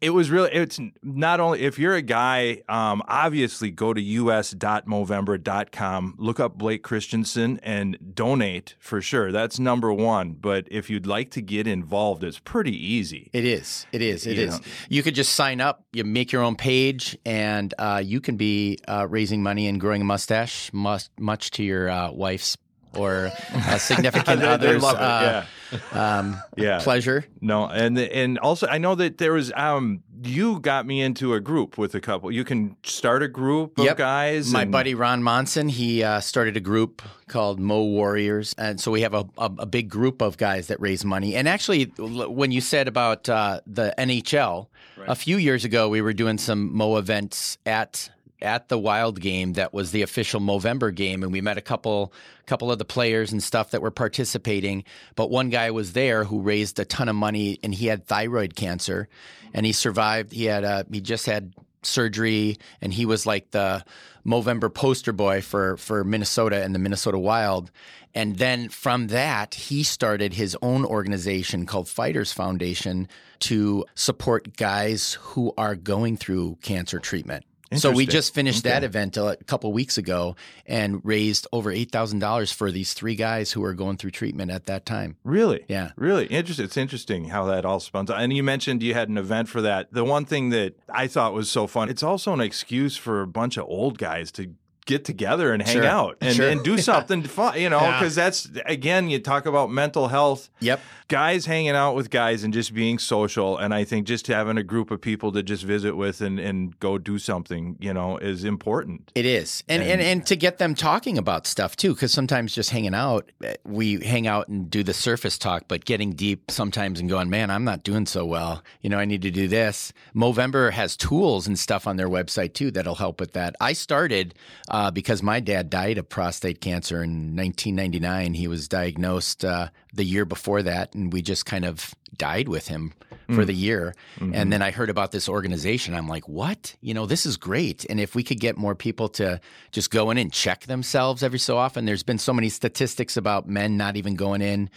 it 0.00 0.10
was 0.10 0.30
really 0.30 0.50
it's 0.52 0.78
not 1.02 1.40
only 1.40 1.60
if 1.62 1.78
you're 1.78 1.94
a 1.94 2.02
guy, 2.02 2.62
um, 2.68 3.02
obviously 3.08 3.70
go 3.70 3.92
to 3.94 4.00
us.movember.com, 4.00 6.14
look 6.18 6.40
up 6.40 6.58
Blake 6.58 6.82
Christensen, 6.82 7.58
and 7.62 7.96
donate 8.14 8.74
for 8.78 9.00
sure. 9.00 9.32
That's 9.32 9.58
number 9.58 9.92
one. 9.92 10.32
But 10.32 10.68
if 10.70 10.90
you'd 10.90 11.06
like 11.06 11.30
to 11.32 11.40
get 11.42 11.66
involved, 11.66 12.24
it's 12.24 12.38
pretty 12.38 12.76
easy. 12.76 13.30
It 13.32 13.44
is. 13.44 13.86
It 13.92 14.02
is. 14.02 14.26
It 14.26 14.36
You 14.36 14.42
is. 14.44 14.60
know. 14.60 14.66
You 14.88 15.02
could 15.02 15.14
just 15.14 15.34
sign 15.34 15.60
up. 15.60 15.84
You 15.92 16.04
make 16.04 16.32
your 16.32 16.42
own 16.42 16.56
page, 16.56 17.16
and 17.24 17.72
uh, 17.78 18.02
you 18.04 18.20
can 18.20 18.36
be 18.36 18.78
uh, 18.88 19.06
raising 19.08 19.42
money 19.42 19.68
and 19.68 19.80
growing 19.80 20.02
a 20.02 20.04
mustache, 20.04 20.27
much, 20.72 21.08
much 21.18 21.50
to 21.52 21.62
your 21.64 21.88
uh, 21.88 22.10
wife's 22.12 22.56
or 22.96 23.30
uh, 23.54 23.78
significant 23.90 24.40
They- 24.40 24.46
they 24.46 24.52
other's 24.52 24.82
it, 24.82 24.94
uh, 24.94 25.44
um, 25.92 26.40
Yeah. 26.56 26.80
pleasure. 26.82 27.24
No, 27.40 27.66
and 27.68 27.98
and 27.98 28.38
also 28.38 28.66
I 28.66 28.78
know 28.78 28.94
that 28.94 29.18
there 29.18 29.32
was 29.34 29.52
um 29.54 30.02
you 30.24 30.58
got 30.58 30.84
me 30.86 31.00
into 31.02 31.34
a 31.34 31.38
group 31.40 31.78
with 31.78 31.94
a 31.94 32.00
couple. 32.00 32.32
You 32.32 32.42
can 32.44 32.76
start 32.82 33.22
a 33.22 33.28
group 33.28 33.78
of 33.78 33.84
Yep. 33.84 33.96
guys. 33.98 34.50
My 34.52 34.62
and- 34.62 34.72
buddy 34.72 34.94
Ron 34.94 35.22
Monson, 35.22 35.68
he 35.68 36.02
uh, 36.02 36.18
started 36.20 36.56
a 36.56 36.60
group 36.60 37.02
called 37.28 37.60
Mo 37.60 37.84
Warriors, 37.84 38.54
and 38.58 38.80
so 38.80 38.90
we 38.90 39.02
have 39.02 39.14
a, 39.14 39.24
a, 39.36 39.50
a 39.58 39.66
big 39.66 39.88
group 39.90 40.20
of 40.22 40.36
guys 40.38 40.66
that 40.68 40.80
raise 40.80 41.04
money. 41.04 41.36
And 41.36 41.46
actually, 41.46 41.84
when 41.98 42.50
you 42.50 42.60
said 42.62 42.88
about 42.88 43.28
uh, 43.28 43.60
the 43.66 43.94
NHL, 43.98 44.66
a 45.06 45.14
few 45.14 45.36
years 45.36 45.64
ago 45.64 45.88
we 45.88 46.00
were 46.00 46.14
doing 46.14 46.38
some 46.38 46.74
Mo 46.74 46.96
events 46.96 47.58
at 47.66 48.10
at 48.40 48.68
the 48.68 48.78
Wild 48.78 49.20
game 49.20 49.54
that 49.54 49.72
was 49.72 49.90
the 49.90 50.02
official 50.02 50.40
Movember 50.40 50.94
game, 50.94 51.22
and 51.22 51.32
we 51.32 51.40
met 51.40 51.58
a 51.58 51.62
couple 51.62 52.12
couple 52.46 52.72
of 52.72 52.78
the 52.78 52.84
players 52.84 53.32
and 53.32 53.42
stuff 53.42 53.70
that 53.70 53.82
were 53.82 53.90
participating. 53.90 54.84
But 55.16 55.30
one 55.30 55.50
guy 55.50 55.70
was 55.70 55.92
there 55.92 56.24
who 56.24 56.40
raised 56.40 56.78
a 56.78 56.84
ton 56.84 57.08
of 57.08 57.16
money, 57.16 57.58
and 57.62 57.74
he 57.74 57.86
had 57.86 58.06
thyroid 58.06 58.54
cancer, 58.54 59.08
and 59.52 59.66
he 59.66 59.72
survived. 59.72 60.32
He 60.32 60.44
had 60.44 60.64
uh, 60.64 60.84
he 60.90 61.00
just 61.00 61.26
had 61.26 61.54
surgery, 61.82 62.58
and 62.80 62.92
he 62.92 63.06
was 63.06 63.26
like 63.26 63.50
the 63.50 63.84
Movember 64.24 64.72
poster 64.72 65.12
boy 65.12 65.40
for 65.40 65.76
for 65.76 66.04
Minnesota 66.04 66.62
and 66.62 66.74
the 66.74 66.78
Minnesota 66.78 67.18
Wild. 67.18 67.70
And 68.14 68.36
then 68.38 68.68
from 68.68 69.08
that, 69.08 69.54
he 69.54 69.82
started 69.82 70.34
his 70.34 70.56
own 70.62 70.84
organization 70.84 71.66
called 71.66 71.88
Fighters 71.88 72.32
Foundation 72.32 73.06
to 73.40 73.84
support 73.94 74.56
guys 74.56 75.18
who 75.20 75.52
are 75.56 75.76
going 75.76 76.16
through 76.16 76.58
cancer 76.62 76.98
treatment. 76.98 77.44
So 77.76 77.92
we 77.92 78.06
just 78.06 78.34
finished 78.34 78.64
that 78.64 78.84
event 78.84 79.16
a 79.16 79.36
couple 79.46 79.72
weeks 79.72 79.98
ago 79.98 80.36
and 80.66 81.00
raised 81.04 81.46
over 81.52 81.70
eight 81.70 81.90
thousand 81.90 82.20
dollars 82.20 82.50
for 82.50 82.70
these 82.70 82.94
three 82.94 83.14
guys 83.14 83.52
who 83.52 83.62
are 83.64 83.74
going 83.74 83.98
through 83.98 84.12
treatment 84.12 84.50
at 84.50 84.66
that 84.66 84.86
time. 84.86 85.16
Really? 85.24 85.64
Yeah. 85.68 85.90
Really 85.96 86.26
interesting. 86.26 86.64
It's 86.64 86.76
interesting 86.76 87.26
how 87.26 87.44
that 87.46 87.64
all 87.64 87.80
spun. 87.80 88.06
And 88.10 88.32
you 88.32 88.42
mentioned 88.42 88.82
you 88.82 88.94
had 88.94 89.08
an 89.08 89.18
event 89.18 89.48
for 89.48 89.60
that. 89.62 89.92
The 89.92 90.04
one 90.04 90.24
thing 90.24 90.50
that 90.50 90.78
I 90.88 91.06
thought 91.08 91.34
was 91.34 91.50
so 91.50 91.66
fun, 91.66 91.88
it's 91.90 92.02
also 92.02 92.32
an 92.32 92.40
excuse 92.40 92.96
for 92.96 93.20
a 93.20 93.26
bunch 93.26 93.56
of 93.56 93.66
old 93.66 93.98
guys 93.98 94.32
to 94.32 94.54
get 94.88 95.04
together 95.04 95.52
and 95.52 95.62
hang 95.62 95.74
Sure. 95.76 95.84
out 95.86 96.16
and, 96.20 96.34
Sure. 96.34 96.48
and 96.48 96.64
do 96.64 96.78
something 96.90 97.22
fun, 97.22 97.60
you 97.60 97.68
know, 97.70 97.80
Yeah. 97.80 98.00
because 98.00 98.16
that's, 98.16 98.48
again, 98.66 99.08
you 99.08 99.20
talk 99.20 99.46
about 99.46 99.70
mental 99.70 100.08
health. 100.08 100.50
Yep. 100.58 100.80
Guys 101.08 101.46
hanging 101.46 101.70
out 101.70 101.94
with 101.94 102.10
guys 102.10 102.42
and 102.44 102.52
just 102.52 102.74
being 102.74 102.98
social. 102.98 103.56
And 103.56 103.72
I 103.72 103.84
think 103.84 104.06
just 104.06 104.26
having 104.26 104.58
a 104.58 104.62
group 104.62 104.90
of 104.90 105.00
people 105.00 105.30
to 105.32 105.42
just 105.42 105.62
visit 105.64 105.96
with 105.96 106.20
and, 106.20 106.38
and 106.38 106.78
go 106.80 106.98
do 106.98 107.18
something, 107.18 107.76
you 107.80 107.94
know, 107.94 108.18
is 108.18 108.44
important. 108.44 109.10
It 109.14 109.24
is, 109.24 109.62
and 109.68 109.82
and, 109.82 110.00
and 110.02 110.26
to 110.26 110.36
get 110.36 110.58
them 110.58 110.74
talking 110.74 111.16
about 111.16 111.46
stuff 111.46 111.76
too, 111.76 111.94
because 111.94 112.12
sometimes 112.12 112.54
just 112.54 112.70
hanging 112.70 112.94
out, 112.94 113.30
eh, 113.42 113.54
we 113.64 114.04
hang 114.04 114.26
out 114.26 114.48
and 114.48 114.68
do 114.70 114.82
the 114.82 114.92
surface 114.92 115.38
talk, 115.38 115.64
but 115.68 115.84
getting 115.86 116.12
deep 116.12 116.50
sometimes 116.50 117.00
and 117.00 117.08
going, 117.08 117.30
man, 117.30 117.50
I'm 117.50 117.64
not 117.64 117.84
doing 117.84 118.04
so 118.06 118.26
well. 118.26 118.62
You 118.82 118.90
know, 118.90 118.98
I 118.98 119.06
need 119.06 119.22
to 119.22 119.30
do 119.30 119.48
this. 119.48 119.92
Movember 120.14 120.72
has 120.72 120.94
tools 120.96 121.46
and 121.46 121.58
stuff 121.58 121.86
on 121.86 121.96
their 121.96 122.08
website 122.08 122.52
too 122.52 122.70
that'll 122.70 122.96
help 122.96 123.18
with 123.20 123.32
that. 123.32 123.54
I 123.60 123.72
started 123.72 124.34
uh, 124.70 124.77
Uh, 124.78 124.92
because 124.92 125.24
my 125.24 125.40
dad 125.40 125.68
died 125.70 125.98
of 125.98 126.08
prostate 126.08 126.60
cancer 126.60 127.02
in 127.02 127.34
1999. 127.34 128.34
He 128.34 128.46
was 128.46 128.68
diagnosed 128.68 129.44
uh, 129.44 129.70
the 129.92 130.04
year 130.04 130.24
before 130.24 130.62
that, 130.62 130.94
and 130.94 131.12
we 131.12 131.20
just 131.20 131.44
kind 131.44 131.64
of 131.64 131.96
died 132.16 132.48
with 132.48 132.68
him 132.68 132.92
for 133.34 133.44
the 133.44 133.52
mm. 133.52 133.58
year. 133.58 133.94
And 134.20 134.32
mm-hmm. 134.32 134.50
then 134.50 134.62
I 134.62 134.70
heard 134.70 134.88
about 134.88 135.10
this 135.10 135.28
organization. 135.28 135.96
I'm 135.96 136.06
like, 136.06 136.28
what? 136.28 136.76
You 136.80 136.94
know, 136.94 137.06
this 137.06 137.26
is 137.26 137.36
great. 137.36 137.86
And 137.90 137.98
if 137.98 138.14
we 138.14 138.22
could 138.22 138.38
get 138.38 138.56
more 138.56 138.76
people 138.76 139.08
to 139.10 139.40
just 139.72 139.90
go 139.90 140.12
in 140.12 140.18
and 140.18 140.32
check 140.32 140.66
themselves 140.66 141.24
every 141.24 141.40
so 141.40 141.58
often, 141.58 141.84
there's 141.84 142.04
been 142.04 142.18
so 142.18 142.32
many 142.32 142.48
statistics 142.48 143.16
about 143.16 143.48
men 143.48 143.76
not 143.76 143.96
even 143.96 144.14
going 144.14 144.42
in, 144.42 144.70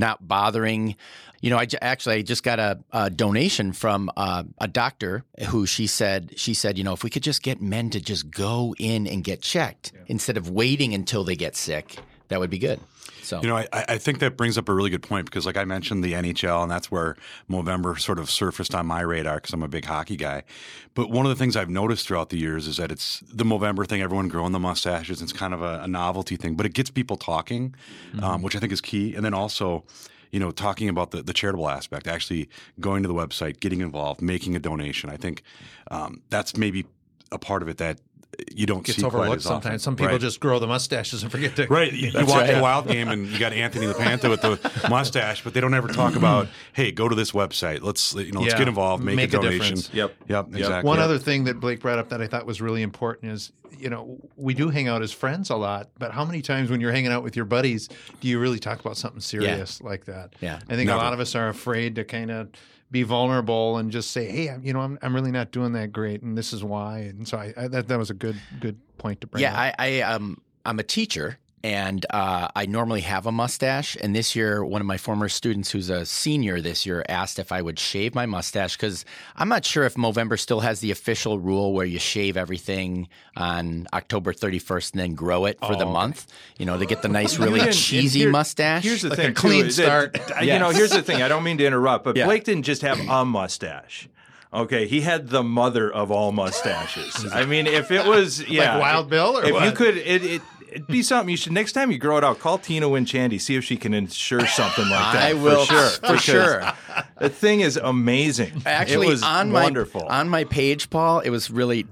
not 0.00 0.26
bothering. 0.26 0.96
You 1.40 1.50
know, 1.50 1.58
I 1.58 1.66
j- 1.66 1.78
actually 1.80 2.16
I 2.16 2.22
just 2.22 2.42
got 2.42 2.58
a, 2.58 2.80
a 2.92 3.08
donation 3.08 3.72
from 3.72 4.10
uh, 4.16 4.42
a 4.58 4.66
doctor 4.66 5.24
who 5.48 5.64
she 5.66 5.86
said 5.86 6.32
she 6.36 6.54
said, 6.54 6.76
you 6.76 6.82
know, 6.84 6.92
if 6.92 7.04
we 7.04 7.10
could 7.10 7.22
just 7.22 7.42
get 7.42 7.62
men 7.62 7.90
to 7.90 8.00
just 8.00 8.30
go 8.30 8.74
in 8.78 9.06
and 9.06 9.22
get 9.22 9.40
checked 9.40 9.92
instead 10.08 10.36
of 10.36 10.50
waiting 10.50 10.92
until 10.92 11.22
they 11.22 11.36
get 11.36 11.54
sick, 11.54 11.96
that 12.28 12.40
would 12.40 12.50
be 12.50 12.58
good. 12.58 12.80
So 13.22 13.40
You 13.42 13.48
know, 13.48 13.56
I, 13.56 13.68
I 13.72 13.98
think 13.98 14.18
that 14.20 14.36
brings 14.36 14.56
up 14.58 14.68
a 14.68 14.74
really 14.74 14.90
good 14.90 15.02
point 15.02 15.26
because, 15.26 15.46
like 15.46 15.56
I 15.56 15.64
mentioned, 15.64 16.02
the 16.02 16.12
NHL, 16.12 16.62
and 16.62 16.70
that's 16.70 16.90
where 16.90 17.16
Movember 17.48 17.98
sort 17.98 18.18
of 18.18 18.30
surfaced 18.30 18.74
on 18.74 18.86
my 18.86 19.00
radar 19.00 19.36
because 19.36 19.52
I'm 19.52 19.62
a 19.62 19.68
big 19.68 19.84
hockey 19.84 20.16
guy. 20.16 20.42
But 20.94 21.10
one 21.10 21.26
of 21.26 21.30
the 21.30 21.36
things 21.36 21.56
I've 21.56 21.70
noticed 21.70 22.06
throughout 22.06 22.30
the 22.30 22.38
years 22.38 22.66
is 22.66 22.76
that 22.78 22.90
it's 22.90 23.20
the 23.32 23.44
Movember 23.44 23.86
thing, 23.86 24.02
everyone 24.02 24.28
growing 24.28 24.52
the 24.52 24.58
mustaches. 24.58 25.22
It's 25.22 25.32
kind 25.32 25.54
of 25.54 25.62
a, 25.62 25.80
a 25.82 25.88
novelty 25.88 26.36
thing, 26.36 26.54
but 26.54 26.66
it 26.66 26.74
gets 26.74 26.90
people 26.90 27.16
talking, 27.16 27.74
um, 28.22 28.42
which 28.42 28.56
I 28.56 28.58
think 28.58 28.72
is 28.72 28.80
key. 28.80 29.14
And 29.14 29.24
then 29.24 29.34
also, 29.34 29.84
you 30.30 30.40
know, 30.40 30.50
talking 30.50 30.88
about 30.88 31.10
the, 31.10 31.22
the 31.22 31.32
charitable 31.32 31.68
aspect, 31.68 32.06
actually 32.06 32.48
going 32.78 33.02
to 33.02 33.08
the 33.08 33.14
website, 33.14 33.60
getting 33.60 33.80
involved, 33.80 34.22
making 34.22 34.56
a 34.56 34.58
donation. 34.58 35.10
I 35.10 35.16
think 35.16 35.42
um, 35.90 36.22
that's 36.30 36.56
maybe 36.56 36.86
a 37.32 37.38
part 37.38 37.62
of 37.62 37.68
it 37.68 37.78
that 37.78 38.00
you 38.54 38.66
don't 38.66 38.84
Gets 38.84 38.96
see 38.96 39.02
quite 39.02 39.14
overlooked 39.14 39.38
as 39.40 39.46
often. 39.46 39.62
sometimes. 39.62 39.82
Some 39.82 39.96
people 39.96 40.12
Right. 40.12 40.20
just 40.20 40.40
grow 40.40 40.58
the 40.58 40.66
mustaches 40.66 41.22
and 41.22 41.30
forget 41.32 41.56
to. 41.56 41.66
Right. 41.68 41.92
You, 41.92 42.08
you 42.10 42.26
watch 42.26 42.28
right. 42.48 42.54
the 42.54 42.62
Wild 42.62 42.86
game 42.88 43.08
and 43.08 43.26
you 43.26 43.38
got 43.38 43.52
Anthony 43.52 43.86
LaPanta 43.86 44.28
with 44.30 44.40
the 44.42 44.86
mustache, 44.90 45.42
but 45.44 45.54
they 45.54 45.60
don't 45.60 45.74
ever 45.74 45.88
talk 45.88 46.16
about, 46.16 46.48
hey, 46.72 46.90
go 46.92 47.08
to 47.08 47.14
this 47.14 47.32
website. 47.32 47.82
Let's 47.82 48.14
you 48.14 48.32
know, 48.32 48.40
let's 48.40 48.52
Yeah. 48.54 48.58
get 48.58 48.68
involved, 48.68 49.02
make, 49.04 49.16
Make 49.16 49.34
a 49.34 49.38
a 49.38 49.42
donation. 49.42 49.60
difference. 49.76 49.90
Yep. 49.92 50.14
Yep. 50.28 50.46
Yep. 50.50 50.58
Exactly. 50.60 50.88
One 50.88 50.98
Yep. 50.98 51.04
other 51.04 51.18
thing 51.18 51.44
that 51.44 51.60
Blake 51.60 51.80
brought 51.80 51.98
up 51.98 52.08
that 52.10 52.20
I 52.20 52.26
thought 52.26 52.46
was 52.46 52.60
really 52.60 52.82
important 52.82 53.32
is, 53.32 53.52
you 53.78 53.88
know, 53.90 54.18
we 54.36 54.52
do 54.54 54.68
hang 54.68 54.88
out 54.88 55.02
as 55.02 55.12
friends 55.12 55.48
a 55.50 55.56
lot, 55.56 55.88
but 55.98 56.12
how 56.12 56.24
many 56.24 56.42
times 56.42 56.70
when 56.70 56.80
you're 56.80 56.92
hanging 56.92 57.12
out 57.12 57.22
with 57.22 57.36
your 57.36 57.44
buddies 57.44 57.88
do 58.20 58.28
you 58.28 58.38
really 58.38 58.58
talk 58.58 58.80
about 58.80 58.96
something 58.96 59.20
serious 59.20 59.80
like 59.80 60.04
that? 60.06 60.34
Yeah. 60.40 60.60
I 60.68 60.74
think 60.76 60.88
Never. 60.88 60.98
a 61.00 61.02
lot 61.02 61.12
of 61.12 61.20
us 61.20 61.34
are 61.34 61.48
afraid 61.48 61.94
to 61.96 62.04
kind 62.04 62.30
of 62.30 62.48
be 62.90 63.02
vulnerable 63.02 63.78
and 63.78 63.90
just 63.90 64.10
say, 64.10 64.30
"Hey, 64.30 64.56
you 64.62 64.72
know, 64.72 64.80
I'm 64.80 64.98
I'm 65.02 65.14
really 65.14 65.30
not 65.30 65.52
doing 65.52 65.72
that 65.72 65.92
great, 65.92 66.22
and 66.22 66.36
this 66.36 66.52
is 66.52 66.64
why." 66.64 67.00
And 67.00 67.26
so 67.26 67.38
I, 67.38 67.54
I 67.56 67.68
that 67.68 67.88
that 67.88 67.98
was 67.98 68.10
a 68.10 68.14
good 68.14 68.36
good 68.60 68.78
point 68.98 69.20
to 69.22 69.26
bring. 69.26 69.42
Yeah, 69.42 69.52
up. 69.52 69.74
I, 69.78 69.98
I 69.98 70.00
um 70.02 70.40
I'm 70.64 70.78
a 70.78 70.82
teacher 70.84 71.38
and 71.62 72.06
uh, 72.10 72.48
I 72.56 72.66
normally 72.66 73.02
have 73.02 73.26
a 73.26 73.32
mustache. 73.32 73.96
And 74.00 74.16
this 74.16 74.34
year, 74.34 74.64
one 74.64 74.80
of 74.80 74.86
my 74.86 74.96
former 74.96 75.28
students, 75.28 75.70
who's 75.70 75.90
a 75.90 76.06
senior 76.06 76.60
this 76.60 76.86
year, 76.86 77.04
asked 77.08 77.38
if 77.38 77.52
I 77.52 77.60
would 77.60 77.78
shave 77.78 78.14
my 78.14 78.24
mustache 78.26 78.76
because 78.76 79.04
I'm 79.36 79.48
not 79.48 79.64
sure 79.64 79.84
if 79.84 79.94
Movember 79.94 80.38
still 80.38 80.60
has 80.60 80.80
the 80.80 80.90
official 80.90 81.38
rule 81.38 81.72
where 81.74 81.84
you 81.84 81.98
shave 81.98 82.36
everything 82.36 83.08
on 83.36 83.86
October 83.92 84.32
31st 84.32 84.92
and 84.92 85.00
then 85.00 85.14
grow 85.14 85.44
it 85.44 85.58
for 85.60 85.76
the 85.76 85.86
month. 85.86 86.26
You 86.58 86.64
know, 86.66 86.78
to 86.78 86.86
get 86.86 87.02
the 87.02 87.08
nice, 87.08 87.38
really 87.38 87.70
cheesy 87.72 88.20
here- 88.20 88.30
mustache. 88.30 88.82
Here's 88.82 89.02
the 89.02 89.10
Like 89.10 89.18
a 89.18 89.22
thing, 89.22 89.34
clean 89.34 89.60
too, 89.62 89.66
is 89.68 89.76
that- 89.76 90.16
start. 90.16 90.42
You 90.50 90.58
know, 90.58 90.70
here's 90.70 90.90
the 90.92 91.02
thing. 91.02 91.20
I 91.22 91.28
don't 91.28 91.44
mean 91.44 91.58
to 91.58 91.66
interrupt, 91.66 92.04
but 92.04 92.16
Yeah. 92.16 92.24
Blake 92.24 92.44
didn't 92.44 92.62
just 92.62 92.82
have 92.82 92.98
a 93.08 93.24
mustache. 93.24 94.08
Okay, 94.52 94.88
he 94.88 95.02
had 95.02 95.28
the 95.28 95.44
mother 95.44 95.92
of 95.92 96.10
all 96.10 96.32
mustaches. 96.32 97.24
I 97.32 97.44
mean, 97.44 97.66
if 97.68 97.90
it 97.92 98.04
was 98.04 98.48
yeah, 98.48 98.78
Wild 98.78 99.08
Bill 99.08 99.38
or 99.38 99.44
if 99.44 99.62
you 99.64 99.70
could, 99.72 99.96
it, 99.96 100.24
it 100.24 100.42
it'd 100.72 100.86
be 100.86 101.02
something 101.02 101.28
you 101.28 101.36
should 101.36 101.52
next 101.52 101.72
time 101.72 101.90
you 101.90 101.98
grow 101.98 102.18
it 102.18 102.24
out. 102.24 102.38
Call 102.38 102.58
Tina 102.58 102.86
Winchandy, 102.86 103.40
see 103.40 103.56
if 103.56 103.64
she 103.64 103.76
can 103.76 103.94
ensure 103.94 104.46
something 104.46 104.88
like 104.88 105.12
that. 105.14 105.22
I 105.22 105.34
will 105.34 105.64
for 105.66 105.72
sure, 105.72 105.88
for 105.88 106.18
sure. 106.18 106.72
The 107.18 107.28
thing 107.28 107.60
is 107.60 107.76
amazing. 107.76 108.62
Actually, 108.66 109.08
it 109.08 109.10
was 109.10 109.22
on 109.22 109.52
wonderful. 109.52 110.06
my 110.08 110.20
on 110.20 110.28
my 110.28 110.44
page, 110.44 110.90
Paul, 110.90 111.20
it 111.20 111.30
was 111.30 111.50
really 111.50 111.86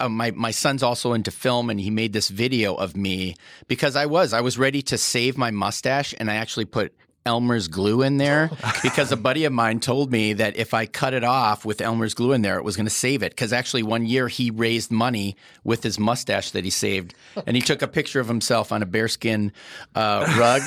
uh, 0.00 0.08
my 0.08 0.30
my 0.32 0.50
son's 0.50 0.82
also 0.82 1.12
into 1.12 1.30
film, 1.30 1.70
and 1.70 1.80
he 1.80 1.90
made 1.90 2.12
this 2.12 2.28
video 2.28 2.74
of 2.74 2.96
me 2.96 3.36
because 3.66 3.96
I 3.96 4.06
was 4.06 4.32
I 4.32 4.40
was 4.40 4.58
ready 4.58 4.82
to 4.82 4.98
save 4.98 5.36
my 5.36 5.50
mustache, 5.50 6.14
and 6.18 6.30
I 6.30 6.36
actually 6.36 6.66
put 6.66 6.92
Elmer's 7.28 7.68
glue 7.68 8.00
in 8.02 8.16
there 8.16 8.50
because 8.82 9.12
a 9.12 9.16
buddy 9.16 9.44
of 9.44 9.52
mine 9.52 9.80
told 9.80 10.10
me 10.10 10.32
that 10.32 10.56
if 10.56 10.72
I 10.72 10.86
cut 10.86 11.12
it 11.12 11.24
off 11.24 11.64
with 11.66 11.82
Elmer's 11.82 12.14
glue 12.14 12.32
in 12.32 12.40
there, 12.42 12.56
it 12.56 12.64
was 12.64 12.74
going 12.76 12.86
to 12.86 12.90
save 13.06 13.22
it. 13.22 13.32
Because 13.32 13.52
actually, 13.52 13.82
one 13.82 14.06
year 14.06 14.28
he 14.28 14.50
raised 14.50 14.90
money 14.90 15.36
with 15.62 15.82
his 15.82 15.98
mustache 15.98 16.50
that 16.52 16.64
he 16.64 16.70
saved, 16.70 17.14
and 17.46 17.54
he 17.54 17.60
took 17.62 17.82
a 17.82 17.86
picture 17.88 18.18
of 18.20 18.28
himself 18.28 18.72
on 18.72 18.82
a 18.82 18.86
bearskin 18.86 19.52
uh, 19.94 20.24
rug 20.38 20.62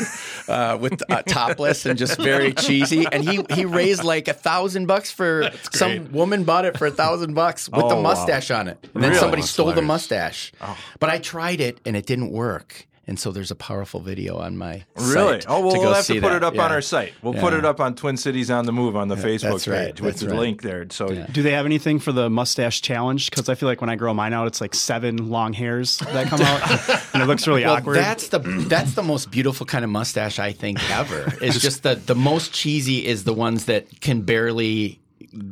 uh, 0.47 0.78
with 0.80 1.02
uh, 1.10 1.24
topless 1.24 1.86
and 1.88 1.97
just 1.97 2.17
very 2.19 2.54
cheesy. 2.54 3.06
And 3.12 3.24
he 3.28 3.43
he 3.54 3.65
raised 3.65 4.04
like 4.04 4.28
a 4.28 4.34
thousand 4.34 4.86
bucks 4.86 5.10
for 5.12 5.50
some 5.71 6.12
woman 6.12 6.43
bought 6.43 6.65
it 6.65 6.78
for 6.78 6.86
a 6.88 6.91
thousand 6.91 7.34
bucks 7.34 7.67
with 7.69 7.80
the 7.89 7.95
Oh, 7.95 7.95
wow. 7.95 8.02
mustache 8.13 8.52
on 8.52 8.67
it. 8.67 8.78
And 8.93 9.02
then 9.04 9.10
Really? 9.12 9.19
somebody 9.19 9.41
That's 9.41 9.52
stole 9.52 9.65
the 9.67 9.82
hilarious. 9.82 9.88
mustache. 9.88 10.52
But 11.00 11.10
I 11.10 11.17
tried 11.17 11.60
it 11.60 11.80
and 11.86 11.95
it 11.97 12.06
didn't 12.06 12.32
work. 12.32 12.88
And 13.12 13.19
so 13.19 13.34
there's 13.34 13.52
a 13.52 13.56
powerful 13.56 14.00
video 14.00 14.38
on 14.38 14.58
my 14.58 14.86
Really? 14.95 15.41
site 15.41 15.45
Oh, 15.50 15.60
well, 15.60 15.71
to 15.74 15.80
we'll 15.80 15.93
have 15.93 16.06
to 16.06 16.13
put 16.13 16.21
that. 16.30 16.36
it 16.38 16.43
up 16.45 16.56
Yeah. 16.56 16.63
on 16.63 16.71
our 16.71 16.80
site. 16.80 17.12
We'll 17.21 17.34
put 17.34 17.52
it 17.54 17.65
up 17.65 17.82
on 17.82 17.93
Twin 17.93 18.15
Cities 18.15 18.50
on 18.50 18.65
the 18.65 18.71
Move 18.71 18.95
on 18.95 19.10
the 19.10 19.17
Facebook 19.17 19.52
that's 19.52 19.67
right. 19.67 19.88
page 19.88 20.00
with 20.00 20.13
That's 20.13 20.21
the 20.21 20.30
right. 20.30 20.39
link 20.39 20.62
there. 20.62 20.86
So 20.91 21.10
Do 21.30 21.43
they 21.43 21.52
have 21.52 21.65
anything 21.65 22.00
for 22.00 22.13
the 22.13 22.30
mustache 22.30 22.82
challenge? 22.82 23.30
Because 23.30 23.50
I 23.50 23.56
feel 23.56 23.67
like 23.67 23.82
when 23.82 23.89
I 23.89 23.97
grow 23.97 24.13
mine 24.13 24.32
out, 24.32 24.47
it's 24.47 24.62
like 24.62 24.74
seven 24.74 25.30
long 25.30 25.52
hairs 25.52 25.97
that 25.97 26.28
come 26.28 26.39
out, 26.41 26.62
and 27.13 27.21
it 27.21 27.26
looks 27.26 27.45
really 27.50 27.65
Well, 27.65 27.74
awkward. 27.76 27.97
that's 27.97 28.30
the 28.30 28.39
that's 28.39 28.93
the 28.93 29.04
most 29.04 29.30
beautiful 29.30 29.65
kind 29.65 29.84
of 29.84 29.91
mustache 29.91 30.39
I 30.39 30.54
think 30.54 30.80
ever. 30.89 31.34
It's 31.41 31.60
just 31.67 31.84
the 31.84 31.95
the 31.95 32.15
most 32.15 32.54
cheesy 32.54 33.06
is 33.06 33.26
the 33.26 33.34
ones 33.34 33.65
that 33.65 34.00
can 34.00 34.21
barely 34.21 35.00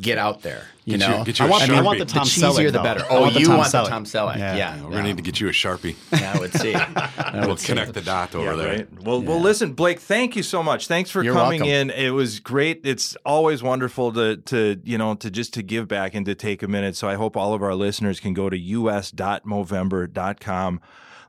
get 0.02 0.18
out 0.18 0.42
there. 0.42 0.66
You 0.86 0.98
Get 0.98 1.08
you- 1.10 1.16
know, 1.18 1.24
get 1.24 1.40
you 1.40 1.46
I 1.46 1.48
a 1.48 1.52
want, 1.52 1.70
I 1.70 1.82
want 1.82 2.00
the 2.00 2.06
The 2.06 2.12
Tom 2.14 2.26
cheesier 2.26 2.52
Selleck, 2.70 2.72
the 2.74 2.80
better. 2.80 3.06
Oh, 3.10 3.22
want 3.22 3.36
you 3.40 3.46
Tom 3.46 3.58
want 3.58 3.72
the 3.72 3.78
Selleck. 3.78 3.88
Tom 3.90 4.04
Selleck? 4.06 4.38
Yeah. 4.38 4.56
Yeah, 4.56 4.84
We're 4.84 4.90
gonna 4.92 5.04
need 5.04 5.18
to 5.18 5.24
get 5.24 5.40
you 5.40 5.48
a 5.48 5.52
sharpie. 5.52 5.96
yeah, 6.12 6.34
I 6.36 6.40
would 6.40 6.54
see. 6.54 6.74
I 6.76 7.46
We'll 7.46 7.58
see. 7.58 7.68
connect 7.68 7.94
the 7.94 8.02
dot 8.02 8.34
over 8.36 8.46
Yeah, 8.46 8.56
there. 8.56 8.68
right. 8.78 9.04
Well, 9.04 9.22
well, 9.22 9.40
listen, 9.40 9.74
Blake. 9.74 10.00
Thank 10.00 10.36
you 10.36 10.44
so 10.44 10.62
much. 10.64 10.88
Thanks 10.88 11.10
for 11.12 11.24
You're 11.24 11.34
coming 11.36 11.62
welcome. 11.62 11.74
in. 11.74 11.90
It 11.92 12.10
was 12.12 12.40
great. 12.40 12.82
It's 12.84 13.16
always 13.26 13.62
wonderful 13.64 14.12
to 14.14 14.38
to 14.38 14.82
you 14.84 14.98
know 14.98 15.14
to 15.16 15.30
just 15.30 15.54
to 15.54 15.62
give 15.64 15.88
back 15.88 16.16
and 16.16 16.26
to 16.26 16.34
take 16.36 16.64
a 16.64 16.68
minute. 16.68 16.96
So 16.96 17.08
I 17.08 17.16
hope 17.16 17.38
all 17.38 17.54
of 17.54 17.62
our 17.62 17.76
listeners 17.76 18.20
can 18.20 18.34
go 18.34 18.50
to 18.50 18.58
us.movember.com. 18.90 20.82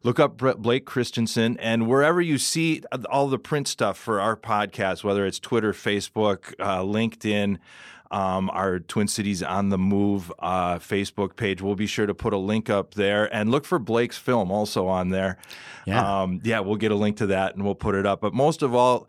Look 0.02 0.18
up 0.18 0.38
Blake 0.38 0.86
Christensen 0.86 1.58
and 1.58 1.86
wherever 1.86 2.22
you 2.22 2.38
see 2.38 2.82
all 3.10 3.28
the 3.28 3.38
print 3.38 3.68
stuff 3.68 3.98
for 3.98 4.18
our 4.18 4.34
podcast, 4.34 5.04
whether 5.04 5.26
it's 5.26 5.38
Twitter, 5.38 5.74
Facebook, 5.74 6.54
uh, 6.58 6.78
LinkedIn, 6.78 7.58
um, 8.10 8.50
our 8.50 8.80
Twin 8.80 9.08
Cities 9.08 9.42
on 9.42 9.68
the 9.68 9.78
Move 9.78 10.32
uh, 10.38 10.78
Facebook 10.78 11.36
page. 11.36 11.62
We'll 11.62 11.74
be 11.74 11.86
sure 11.86 12.06
to 12.06 12.14
put 12.14 12.32
a 12.32 12.38
link 12.38 12.68
up 12.68 12.94
there 12.94 13.32
and 13.34 13.50
look 13.50 13.64
for 13.64 13.78
Blake's 13.78 14.18
film 14.18 14.50
also 14.50 14.86
on 14.88 15.10
there. 15.10 15.38
Yeah. 15.86 16.22
Um, 16.22 16.40
yeah, 16.42 16.60
we'll 16.60 16.76
get 16.76 16.90
a 16.90 16.96
link 16.96 17.16
to 17.18 17.26
that 17.26 17.54
and 17.54 17.64
we'll 17.64 17.74
put 17.74 17.94
it 17.94 18.06
up. 18.06 18.20
But 18.20 18.34
most 18.34 18.62
of 18.62 18.74
all, 18.74 19.08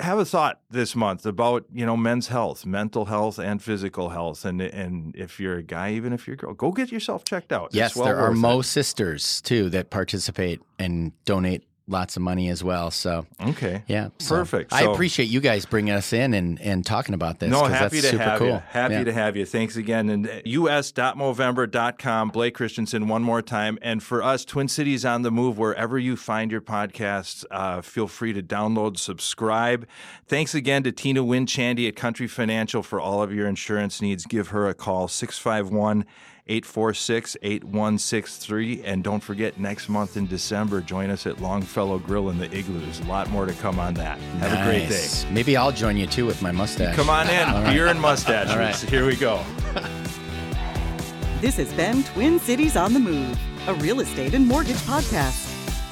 have 0.00 0.18
a 0.18 0.24
thought 0.24 0.60
this 0.70 0.94
month 0.94 1.24
about 1.24 1.64
you 1.72 1.86
know 1.86 1.96
men's 1.96 2.28
health, 2.28 2.66
mental 2.66 3.06
health, 3.06 3.38
and 3.38 3.62
physical 3.62 4.10
health. 4.10 4.44
And 4.44 4.60
and 4.60 5.14
if 5.16 5.40
you're 5.40 5.56
a 5.56 5.62
guy, 5.62 5.92
even 5.92 6.12
if 6.12 6.26
you're 6.26 6.34
a 6.34 6.36
girl, 6.36 6.54
go 6.54 6.72
get 6.72 6.92
yourself 6.92 7.24
checked 7.24 7.52
out. 7.52 7.70
Yes, 7.72 7.96
well 7.96 8.04
there 8.04 8.18
are 8.18 8.30
worth 8.30 8.38
it. 8.38 8.40
Mo 8.40 8.62
sisters 8.62 9.40
too 9.40 9.70
that 9.70 9.90
participate 9.90 10.60
and 10.78 11.12
donate 11.24 11.64
lots 11.88 12.16
of 12.16 12.22
money 12.22 12.48
as 12.48 12.62
well. 12.62 12.90
So 12.90 13.26
Okay. 13.40 13.82
yeah, 13.88 14.08
so 14.18 14.36
Perfect. 14.36 14.72
I 14.72 14.82
So- 14.82 14.92
appreciate 14.92 15.28
you 15.28 15.40
guys 15.40 15.66
bringing 15.66 15.92
us 15.92 16.12
in 16.12 16.32
and, 16.32 16.60
and 16.60 16.86
talking 16.86 17.14
about 17.14 17.40
this. 17.40 17.50
No, 17.50 17.64
happy 17.64 18.00
to 18.00 18.18
have 18.18 18.38
cool. 18.38 18.48
you. 18.48 18.62
Happy 18.70 18.94
Yeah. 18.94 19.04
to 19.04 19.12
have 19.12 19.36
you. 19.36 19.44
Thanks 19.44 19.76
again. 19.76 20.08
And 20.08 20.26
us.movember.com, 20.46 22.28
Blake 22.30 22.54
Christensen, 22.54 23.08
one 23.08 23.22
more 23.22 23.42
time. 23.42 23.78
And 23.82 24.02
for 24.02 24.22
us, 24.22 24.44
Twin 24.44 24.68
Cities 24.68 25.04
on 25.04 25.22
the 25.22 25.30
Move, 25.30 25.58
wherever 25.58 25.98
you 25.98 26.16
find 26.16 26.50
your 26.50 26.60
podcasts, 26.60 27.44
uh, 27.50 27.80
feel 27.82 28.06
free 28.08 28.32
to 28.32 28.42
download, 28.42 28.98
subscribe. 28.98 29.86
Thanks 30.26 30.54
again 30.54 30.82
to 30.84 30.92
Tina 30.92 31.22
Winchandy 31.22 31.88
at 31.88 31.96
Country 31.96 32.26
Financial 32.26 32.82
for 32.82 33.00
all 33.00 33.22
of 33.22 33.32
your 33.34 33.46
insurance 33.46 34.00
needs. 34.00 34.24
Give 34.26 34.48
her 34.48 34.68
a 34.68 34.74
call, 34.74 35.08
651 35.08 36.04
846 36.52 37.36
8163. 37.42 38.82
And 38.84 39.02
don't 39.02 39.22
forget, 39.22 39.58
next 39.58 39.88
month 39.88 40.16
in 40.18 40.26
December, 40.26 40.80
join 40.82 41.08
us 41.10 41.26
at 41.26 41.40
Longfellow 41.40 41.98
Grill 41.98 42.28
in 42.28 42.38
the 42.38 42.54
Igloos. 42.54 43.00
A 43.00 43.04
lot 43.04 43.30
more 43.30 43.46
to 43.46 43.54
come 43.54 43.78
on 43.80 43.94
that. 43.94 44.18
Have 44.40 44.52
a 44.52 44.64
great 44.70 44.88
day. 44.88 45.06
Maybe 45.32 45.56
I'll 45.56 45.72
join 45.72 45.96
you 45.96 46.06
too 46.06 46.26
with 46.26 46.42
my 46.42 46.52
mustache. 46.52 46.94
Come 46.94 47.08
on 47.08 47.28
in, 47.30 47.48
All 47.48 47.62
right. 47.62 47.72
beer 47.72 47.86
and 47.86 47.98
mustache. 48.00 48.50
All 48.50 48.58
right. 48.58 48.76
Here 48.76 49.06
we 49.06 49.16
go. 49.16 49.42
This 51.40 51.56
has 51.56 51.72
been 51.72 52.04
Twin 52.04 52.38
Cities 52.38 52.76
on 52.76 52.94
the 52.94 53.00
Move, 53.00 53.36
a 53.66 53.74
real 53.74 53.98
estate 53.98 54.32
and 54.32 54.46
mortgage 54.46 54.76
podcast. 54.76 55.48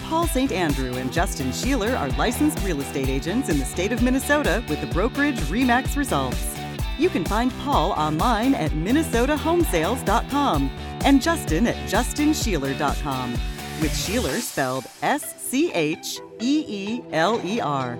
Paul 0.08 0.28
St. 0.28 0.52
Andrew 0.52 0.92
and 0.94 1.12
Justin 1.12 1.48
Scheeler 1.48 1.98
are 1.98 2.08
licensed 2.10 2.64
real 2.64 2.80
estate 2.80 3.08
agents 3.08 3.48
in 3.48 3.58
the 3.58 3.64
state 3.64 3.90
of 3.90 4.00
Minnesota 4.00 4.62
with 4.68 4.80
the 4.80 4.86
brokerage 4.86 5.40
REMAX 5.50 5.96
Results. 5.96 6.54
You 7.00 7.08
can 7.08 7.24
find 7.24 7.50
Paul 7.60 7.92
online 7.92 8.54
at 8.54 8.72
minnesotahomesales.com 8.72 10.70
and 11.02 11.22
Justin 11.22 11.66
at 11.66 11.76
justinscheeler.com, 11.88 13.32
with 13.80 13.92
Scheeler 13.92 14.38
spelled 14.38 14.84
S 15.00 15.42
C 15.42 15.72
H 15.72 16.20
E 16.40 16.64
E 16.68 17.00
L 17.12 17.40
E 17.42 17.58
R. 17.58 17.98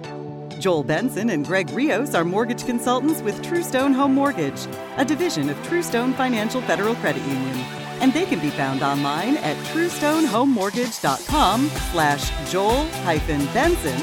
Joel 0.58 0.84
Benson 0.84 1.30
and 1.30 1.46
Greg 1.46 1.70
Rios 1.70 2.14
are 2.14 2.26
mortgage 2.26 2.66
consultants 2.66 3.22
with 3.22 3.40
Trustone 3.40 3.94
Home 3.94 4.12
Mortgage, 4.12 4.66
a 4.98 5.04
division 5.06 5.48
of 5.48 5.56
Trustone 5.62 6.14
Financial 6.14 6.60
Federal 6.60 6.94
Credit 6.96 7.22
Union. 7.22 7.56
And 8.02 8.12
they 8.12 8.26
can 8.26 8.40
be 8.40 8.50
found 8.50 8.82
online 8.82 9.38
at 9.38 9.56
trustonehomemortgage.com 9.68 11.70
slash 11.90 12.52
joel 12.52 12.84
hyphen 13.04 13.46
benson 13.54 13.98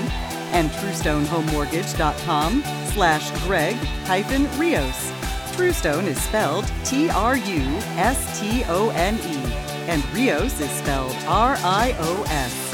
and 0.51 0.69
trustonehomemortgage.com 0.71 2.63
slash 2.93 3.31
greg 3.45 3.75
hyphen 4.05 4.47
rios. 4.59 5.11
Trustone 5.55 6.05
is 6.05 6.21
spelled 6.21 6.69
T-R-U-S-T-O-N-E 6.83 7.77
and 9.87 10.03
Rios 10.13 10.59
is 10.59 10.69
spelled 10.69 11.15
R-I-O-S. 11.27 12.67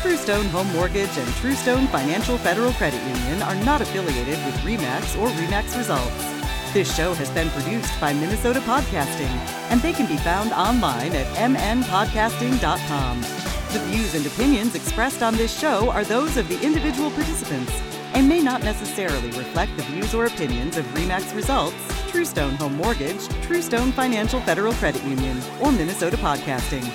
Trustone 0.00 0.46
Home 0.50 0.72
Mortgage 0.72 1.16
and 1.16 1.28
Trustone 1.40 1.88
Financial 1.88 2.38
Federal 2.38 2.72
Credit 2.74 3.02
Union 3.02 3.42
are 3.42 3.56
not 3.64 3.80
affiliated 3.80 4.38
with 4.44 4.54
REMAX 4.58 5.20
or 5.20 5.28
REMAX 5.28 5.76
Results. 5.76 6.32
This 6.72 6.94
show 6.94 7.14
has 7.14 7.30
been 7.30 7.50
produced 7.50 7.98
by 8.00 8.12
Minnesota 8.12 8.60
Podcasting, 8.60 9.34
and 9.70 9.80
they 9.80 9.92
can 9.92 10.06
be 10.06 10.16
found 10.18 10.52
online 10.52 11.14
at 11.14 11.26
mnpodcasting.com. 11.36 13.43
The 13.74 13.80
views 13.86 14.14
and 14.14 14.24
opinions 14.24 14.76
expressed 14.76 15.20
on 15.20 15.34
this 15.34 15.52
show 15.58 15.90
are 15.90 16.04
those 16.04 16.36
of 16.36 16.46
the 16.46 16.60
individual 16.64 17.10
participants 17.10 17.72
and 18.12 18.28
may 18.28 18.40
not 18.40 18.62
necessarily 18.62 19.32
reflect 19.32 19.76
the 19.76 19.82
views 19.82 20.14
or 20.14 20.26
opinions 20.26 20.76
of 20.76 20.84
REMAX 20.94 21.34
Results, 21.34 21.74
Trustone 22.06 22.54
Home 22.54 22.76
Mortgage, 22.76 23.18
Trustone 23.48 23.92
Financial 23.92 24.40
Federal 24.42 24.74
Credit 24.74 25.02
Union, 25.02 25.42
or 25.60 25.72
Minnesota 25.72 26.16
Podcasting. 26.18 26.88